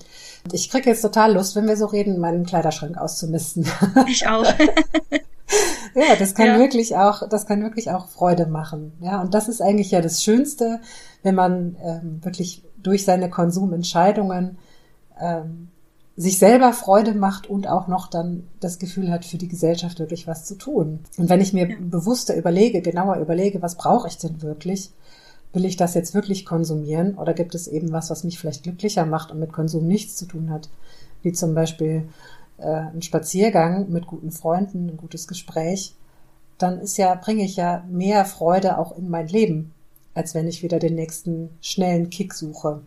ich 0.49 0.69
kriege 0.69 0.89
jetzt 0.89 1.01
total 1.01 1.33
Lust, 1.33 1.57
wenn 1.57 1.67
wir 1.67 1.75
so 1.75 1.87
reden, 1.87 2.19
meinen 2.19 2.45
Kleiderschrank 2.45 2.97
auszumisten. 2.97 3.65
Ich 4.07 4.25
auch. 4.25 4.45
ja, 5.95 6.15
das 6.17 6.35
kann 6.35 6.47
ja. 6.47 6.57
wirklich 6.57 6.95
auch, 6.95 7.27
das 7.27 7.45
kann 7.47 7.61
wirklich 7.63 7.91
auch 7.91 8.07
Freude 8.07 8.45
machen. 8.45 8.93
Ja, 9.01 9.19
und 9.19 9.33
das 9.33 9.49
ist 9.49 9.61
eigentlich 9.61 9.91
ja 9.91 9.99
das 9.99 10.23
Schönste, 10.23 10.79
wenn 11.21 11.35
man 11.35 11.75
ähm, 11.83 12.23
wirklich 12.23 12.63
durch 12.81 13.03
seine 13.03 13.29
Konsumentscheidungen 13.29 14.57
ähm, 15.19 15.67
sich 16.15 16.37
selber 16.37 16.73
Freude 16.73 17.15
macht 17.15 17.49
und 17.49 17.67
auch 17.67 17.87
noch 17.87 18.07
dann 18.07 18.47
das 18.59 18.77
Gefühl 18.77 19.09
hat, 19.09 19.25
für 19.25 19.37
die 19.37 19.47
Gesellschaft 19.47 19.99
wirklich 19.99 20.27
was 20.27 20.45
zu 20.45 20.55
tun. 20.55 20.99
Und 21.17 21.29
wenn 21.29 21.41
ich 21.41 21.53
mir 21.53 21.69
ja. 21.69 21.75
bewusster 21.79 22.35
überlege, 22.35 22.81
genauer 22.81 23.17
überlege, 23.17 23.61
was 23.61 23.75
brauche 23.75 24.07
ich 24.07 24.17
denn 24.17 24.41
wirklich? 24.41 24.91
Will 25.53 25.65
ich 25.65 25.75
das 25.75 25.93
jetzt 25.93 26.13
wirklich 26.13 26.45
konsumieren 26.45 27.15
oder 27.15 27.33
gibt 27.33 27.55
es 27.55 27.67
eben 27.67 27.91
was, 27.91 28.09
was 28.09 28.23
mich 28.23 28.39
vielleicht 28.39 28.63
glücklicher 28.63 29.05
macht 29.05 29.31
und 29.31 29.39
mit 29.39 29.53
Konsum 29.53 29.87
nichts 29.87 30.15
zu 30.15 30.25
tun 30.25 30.49
hat? 30.51 30.69
Wie 31.23 31.31
zum 31.31 31.55
Beispiel 31.55 32.07
äh, 32.57 32.67
ein 32.67 33.01
Spaziergang 33.01 33.89
mit 33.89 34.07
guten 34.07 34.31
Freunden, 34.31 34.89
ein 34.89 34.97
gutes 34.97 35.27
Gespräch. 35.27 35.95
Dann 36.57 36.79
ist 36.79 36.97
ja, 36.97 37.15
bringe 37.15 37.43
ich 37.43 37.55
ja 37.55 37.83
mehr 37.89 38.25
Freude 38.25 38.77
auch 38.77 38.95
in 38.95 39.09
mein 39.09 39.27
Leben, 39.27 39.73
als 40.13 40.35
wenn 40.35 40.47
ich 40.47 40.61
wieder 40.61 40.79
den 40.79 40.95
nächsten 40.95 41.49
schnellen 41.61 42.09
Kick 42.09 42.33
suche. 42.33 42.81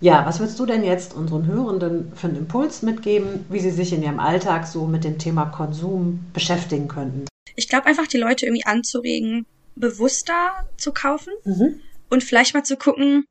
Ja, 0.00 0.26
was 0.26 0.40
würdest 0.40 0.58
du 0.58 0.66
denn 0.66 0.82
jetzt 0.82 1.14
unseren 1.14 1.46
Hörenden 1.46 2.12
für 2.16 2.26
einen 2.26 2.36
Impuls 2.36 2.82
mitgeben, 2.82 3.44
wie 3.48 3.60
sie 3.60 3.70
sich 3.70 3.92
in 3.92 4.02
ihrem 4.02 4.18
Alltag 4.18 4.66
so 4.66 4.86
mit 4.86 5.04
dem 5.04 5.18
Thema 5.18 5.46
Konsum 5.46 6.26
beschäftigen 6.32 6.88
könnten? 6.88 7.26
Ich 7.54 7.68
glaube 7.68 7.86
einfach, 7.86 8.08
die 8.08 8.18
Leute 8.18 8.46
irgendwie 8.46 8.64
anzuregen, 8.64 9.46
bewusster 9.76 10.68
zu 10.76 10.92
kaufen 10.92 11.32
mhm. 11.44 11.80
und 12.10 12.24
vielleicht 12.24 12.52
mal 12.52 12.64
zu 12.64 12.76
gucken, 12.76 13.24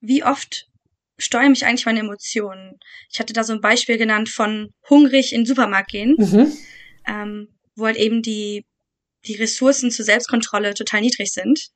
wie 0.00 0.22
oft 0.22 0.68
steuern 1.18 1.50
mich 1.50 1.64
eigentlich 1.64 1.86
meine 1.86 2.00
Emotionen. 2.00 2.78
Ich 3.10 3.18
hatte 3.20 3.32
da 3.32 3.42
so 3.42 3.52
ein 3.52 3.60
Beispiel 3.60 3.96
genannt 3.96 4.28
von 4.28 4.70
hungrig 4.88 5.32
in 5.32 5.40
den 5.40 5.46
Supermarkt 5.46 5.90
gehen, 5.90 6.14
mhm. 6.18 6.52
ähm, 7.06 7.48
wo 7.74 7.86
halt 7.86 7.96
eben 7.96 8.22
die, 8.22 8.64
die 9.26 9.36
Ressourcen 9.36 9.90
zur 9.90 10.04
Selbstkontrolle 10.04 10.74
total 10.74 11.00
niedrig 11.00 11.32
sind. 11.32 11.68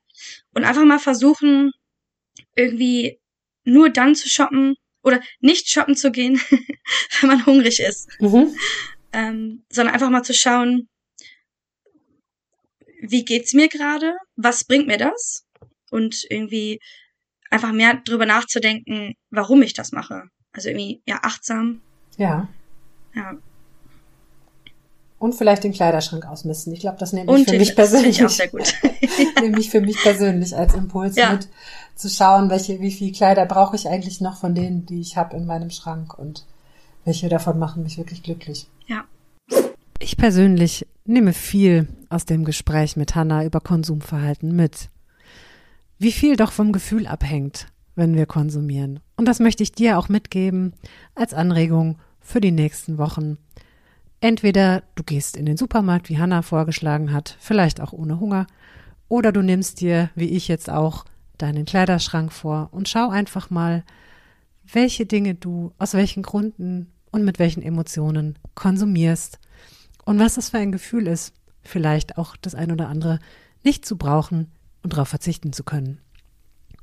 Und 0.53 0.63
einfach 0.63 0.85
mal 0.85 0.99
versuchen, 0.99 1.71
irgendwie 2.55 3.19
nur 3.63 3.89
dann 3.89 4.15
zu 4.15 4.29
shoppen 4.29 4.75
oder 5.03 5.21
nicht 5.39 5.69
shoppen 5.69 5.95
zu 5.95 6.11
gehen, 6.11 6.39
wenn 7.21 7.29
man 7.29 7.45
hungrig 7.45 7.79
ist. 7.79 8.09
Mhm. 8.19 8.55
Ähm, 9.11 9.63
sondern 9.69 9.93
einfach 9.93 10.09
mal 10.09 10.23
zu 10.23 10.33
schauen, 10.33 10.89
wie 13.01 13.25
geht's 13.25 13.53
mir 13.53 13.67
gerade? 13.67 14.15
Was 14.35 14.63
bringt 14.63 14.87
mir 14.87 14.97
das? 14.97 15.45
Und 15.91 16.25
irgendwie 16.29 16.79
einfach 17.49 17.71
mehr 17.71 17.95
drüber 17.95 18.25
nachzudenken, 18.25 19.15
warum 19.29 19.61
ich 19.61 19.73
das 19.73 19.91
mache. 19.91 20.23
Also 20.53 20.69
irgendwie, 20.69 21.01
ja, 21.05 21.19
achtsam. 21.21 21.81
Ja. 22.17 22.47
Ja. 23.13 23.37
Und 25.23 25.35
vielleicht 25.35 25.63
den 25.63 25.71
Kleiderschrank 25.71 26.25
ausmisten. 26.25 26.73
Ich 26.73 26.81
glaube, 26.81 26.97
das 26.99 27.13
nehme 27.13 27.31
ich 27.31 27.39
Und 27.39 27.49
für 27.49 27.57
mich 27.57 27.77
persönlich. 27.77 28.19
Ich 28.19 28.25
auch 28.25 28.29
sehr 28.29 28.49
gut. 28.49 28.73
nehme 29.41 29.57
ich 29.57 29.69
für 29.69 29.79
mich 29.79 29.95
persönlich 30.03 30.53
als 30.53 30.73
Impuls 30.73 31.15
ja. 31.15 31.31
mit, 31.31 31.47
zu 31.95 32.09
schauen, 32.09 32.49
welche, 32.49 32.81
wie 32.81 32.91
viel 32.91 33.13
Kleider 33.13 33.45
brauche 33.45 33.77
ich 33.77 33.87
eigentlich 33.87 34.19
noch 34.19 34.37
von 34.37 34.53
denen, 34.53 34.85
die 34.85 34.99
ich 34.99 35.15
habe 35.15 35.37
in 35.37 35.45
meinem 35.45 35.69
Schrank 35.69 36.19
und 36.19 36.45
welche 37.05 37.29
davon 37.29 37.57
machen 37.57 37.83
mich 37.83 37.97
wirklich 37.97 38.21
glücklich. 38.21 38.67
Ja. 38.85 39.05
Ich 39.97 40.17
persönlich 40.17 40.85
nehme 41.05 41.31
viel 41.31 41.87
aus 42.09 42.25
dem 42.25 42.43
Gespräch 42.43 42.97
mit 42.97 43.15
Hannah 43.15 43.45
über 43.45 43.61
Konsumverhalten 43.61 44.53
mit. 44.53 44.89
Wie 45.99 46.11
viel 46.11 46.35
doch 46.35 46.51
vom 46.51 46.73
Gefühl 46.73 47.07
abhängt, 47.07 47.67
wenn 47.95 48.17
wir 48.17 48.25
konsumieren. 48.25 48.99
Und 49.15 49.29
das 49.29 49.39
möchte 49.39 49.63
ich 49.63 49.71
dir 49.71 49.97
auch 49.97 50.09
mitgeben 50.09 50.73
als 51.15 51.33
Anregung 51.33 51.97
für 52.19 52.41
die 52.41 52.51
nächsten 52.51 52.97
Wochen. 52.97 53.37
Entweder 54.23 54.83
du 54.95 55.03
gehst 55.03 55.35
in 55.35 55.45
den 55.45 55.57
Supermarkt, 55.57 56.07
wie 56.07 56.17
Hannah 56.17 56.43
vorgeschlagen 56.43 57.11
hat, 57.11 57.35
vielleicht 57.41 57.81
auch 57.81 57.91
ohne 57.91 58.21
Hunger, 58.21 58.47
oder 59.09 59.33
du 59.33 59.41
nimmst 59.41 59.81
dir, 59.81 60.11
wie 60.15 60.29
ich 60.29 60.47
jetzt 60.47 60.69
auch, 60.69 61.03
deinen 61.37 61.65
Kleiderschrank 61.65 62.31
vor 62.31 62.69
und 62.71 62.87
schau 62.87 63.09
einfach 63.09 63.49
mal, 63.49 63.83
welche 64.71 65.05
Dinge 65.05 65.35
du 65.35 65.73
aus 65.77 65.93
welchen 65.93 66.23
Gründen 66.23 66.89
und 67.11 67.25
mit 67.25 67.37
welchen 67.37 67.61
Emotionen 67.61 68.39
konsumierst 68.55 69.39
und 70.05 70.19
was 70.19 70.35
das 70.35 70.51
für 70.51 70.57
ein 70.59 70.71
Gefühl 70.71 71.07
ist, 71.07 71.33
vielleicht 71.61 72.17
auch 72.17 72.37
das 72.37 72.55
ein 72.55 72.71
oder 72.71 72.87
andere 72.87 73.19
nicht 73.61 73.85
zu 73.85 73.97
brauchen 73.97 74.49
und 74.83 74.93
darauf 74.93 75.09
verzichten 75.09 75.51
zu 75.51 75.65
können. 75.65 75.99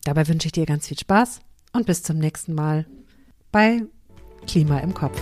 Dabei 0.05 0.29
wünsche 0.29 0.49
ich 0.49 0.53
dir 0.53 0.67
ganz 0.67 0.89
viel 0.89 0.99
Spaß 0.99 1.41
und 1.73 1.87
bis 1.87 2.03
zum 2.03 2.19
nächsten 2.19 2.55
Mal 2.55 2.85
bei 3.51 3.85
Klima 4.47 4.81
im 4.81 4.93
Kopf. 4.93 5.19